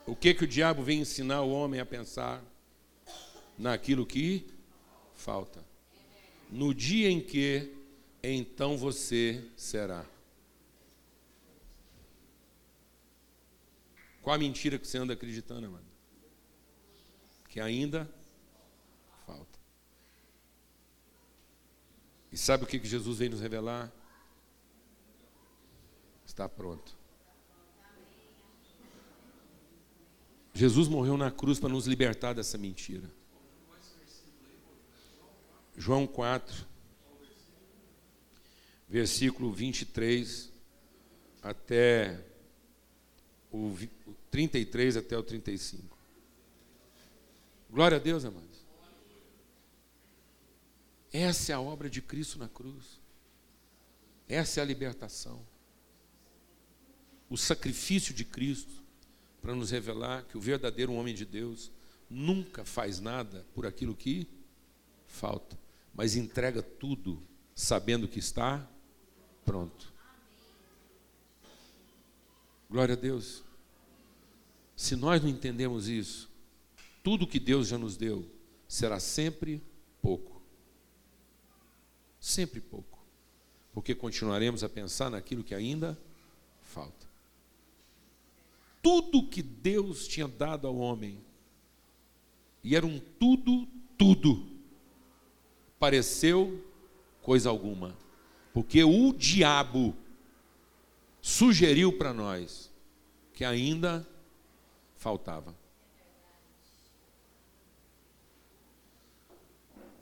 O 0.05 0.15
que 0.15 0.33
que 0.33 0.45
o 0.45 0.47
diabo 0.47 0.83
vem 0.83 1.01
ensinar 1.01 1.41
o 1.41 1.51
homem 1.51 1.79
a 1.79 1.85
pensar? 1.85 2.41
Naquilo 3.57 4.05
que 4.05 4.47
falta. 5.15 5.63
No 6.49 6.73
dia 6.73 7.09
em 7.09 7.19
que, 7.19 7.73
então 8.21 8.77
você 8.77 9.49
será. 9.55 10.05
Qual 14.21 14.35
a 14.35 14.39
mentira 14.39 14.77
que 14.77 14.85
você 14.85 14.97
anda 14.97 15.13
acreditando, 15.13 15.69
mano? 15.69 15.85
Que 17.47 17.61
ainda 17.61 18.09
falta. 19.25 19.57
E 22.31 22.37
sabe 22.37 22.65
o 22.65 22.67
que 22.67 22.83
Jesus 22.83 23.19
vem 23.19 23.29
nos 23.29 23.39
revelar? 23.39 23.91
Está 26.25 26.49
pronto. 26.49 26.97
Jesus 30.53 30.87
morreu 30.87 31.15
na 31.15 31.31
cruz 31.31 31.59
para 31.59 31.69
nos 31.69 31.85
libertar 31.85 32.33
dessa 32.33 32.57
mentira. 32.57 33.09
João 35.77 36.07
4, 36.07 36.65
versículo 38.87 39.51
23 39.51 40.51
até 41.41 42.23
o 43.51 43.75
33 44.31 44.97
até 44.97 45.17
o 45.17 45.23
35. 45.23 45.97
Glória 47.69 47.97
a 47.97 47.99
Deus, 47.99 48.23
amados. 48.23 48.65
Essa 51.11 51.51
é 51.51 51.55
a 51.55 51.61
obra 51.61 51.89
de 51.89 52.01
Cristo 52.01 52.39
na 52.39 52.47
cruz. 52.47 52.99
Essa 54.27 54.59
é 54.59 54.63
a 54.63 54.65
libertação. 54.65 55.45
O 57.29 57.37
sacrifício 57.37 58.13
de 58.13 58.23
Cristo 58.23 58.83
para 59.41 59.55
nos 59.55 59.71
revelar 59.71 60.25
que 60.25 60.37
o 60.37 60.41
verdadeiro 60.41 60.93
homem 60.93 61.13
de 61.13 61.25
Deus 61.25 61.71
nunca 62.09 62.63
faz 62.63 62.99
nada 62.99 63.45
por 63.53 63.65
aquilo 63.65 63.95
que 63.95 64.27
falta, 65.07 65.57
mas 65.93 66.15
entrega 66.15 66.61
tudo 66.61 67.21
sabendo 67.55 68.07
que 68.07 68.19
está 68.19 68.69
pronto. 69.47 69.93
Glória 72.69 72.93
a 72.93 72.97
Deus. 72.97 73.41
Se 74.75 74.93
nós 74.95 75.23
não 75.23 75.29
entendemos 75.29 75.87
isso, 75.87 76.29
tudo 77.01 77.25
que 77.25 77.39
Deus 77.39 77.69
já 77.69 77.77
nos 77.77 77.95
deu 77.95 78.29
será 78.67 78.99
sempre 78.99 79.63
pouco. 80.01 80.41
Sempre 82.19 82.59
pouco. 82.59 82.99
Porque 83.73 83.95
continuaremos 83.95 84.65
a 84.65 84.69
pensar 84.69 85.09
naquilo 85.09 85.45
que 85.45 85.55
ainda 85.55 85.97
falta. 86.61 87.07
Tudo 88.83 89.27
que 89.29 89.41
Deus 89.41 90.07
tinha 90.07 90.27
dado 90.27 90.67
ao 90.67 90.75
homem, 90.75 91.19
e 92.63 92.75
era 92.75 92.85
um 92.85 92.99
tudo, 92.99 93.65
tudo, 93.97 94.45
pareceu 95.79 96.63
coisa 97.21 97.49
alguma. 97.49 97.95
Porque 98.57 98.83
o 98.83 99.13
diabo 99.13 99.95
sugeriu 101.21 101.95
para 101.95 102.11
nós 102.11 102.71
que 103.31 103.45
ainda 103.45 104.03
faltava. 104.95 105.55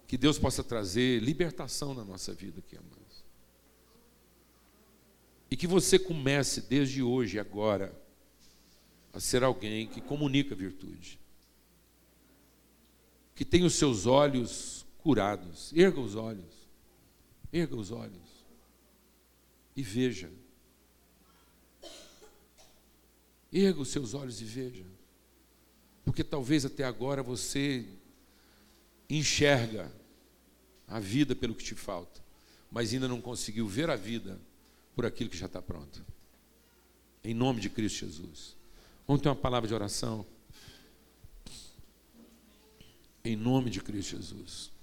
Que 0.07 0.17
Deus 0.17 0.39
possa 0.39 0.63
trazer 0.63 1.21
libertação 1.21 1.93
na 1.93 2.05
nossa 2.05 2.33
vida 2.33 2.59
aqui, 2.59 2.77
amados. 2.77 3.25
E 5.51 5.57
que 5.57 5.67
você 5.67 5.99
comece 5.99 6.61
desde 6.61 7.03
hoje, 7.03 7.37
agora, 7.37 7.93
a 9.11 9.19
ser 9.19 9.43
alguém 9.43 9.85
que 9.85 9.99
comunica 9.99 10.55
virtude. 10.55 11.19
Que 13.35 13.43
tem 13.43 13.65
os 13.65 13.73
seus 13.73 14.05
olhos 14.05 14.85
curados. 14.99 15.73
Erga 15.75 15.99
os 15.99 16.15
olhos. 16.15 16.69
Erga 17.51 17.75
os 17.75 17.91
olhos. 17.91 18.24
E 19.75 19.83
veja. 19.83 20.31
Erga 23.51 23.81
os 23.81 23.89
seus 23.89 24.13
olhos 24.13 24.41
e 24.41 24.45
veja. 24.45 24.85
Porque 26.03 26.23
talvez 26.23 26.65
até 26.65 26.83
agora 26.83 27.23
você 27.23 27.85
enxerga 29.09 29.91
a 30.87 30.99
vida 30.99 31.35
pelo 31.35 31.55
que 31.55 31.63
te 31.63 31.75
falta, 31.75 32.21
mas 32.71 32.93
ainda 32.93 33.07
não 33.07 33.19
conseguiu 33.19 33.67
ver 33.67 33.89
a 33.89 33.95
vida 33.95 34.39
por 34.95 35.05
aquilo 35.05 35.29
que 35.29 35.37
já 35.37 35.47
está 35.47 35.61
pronto. 35.61 36.05
Em 37.23 37.33
nome 37.33 37.59
de 37.59 37.69
Cristo 37.69 38.05
Jesus. 38.05 38.55
Vamos 39.07 39.21
ter 39.21 39.29
uma 39.29 39.35
palavra 39.35 39.67
de 39.67 39.73
oração. 39.73 40.25
Em 43.23 43.35
nome 43.35 43.69
de 43.69 43.81
Cristo 43.81 44.11
Jesus. 44.11 44.74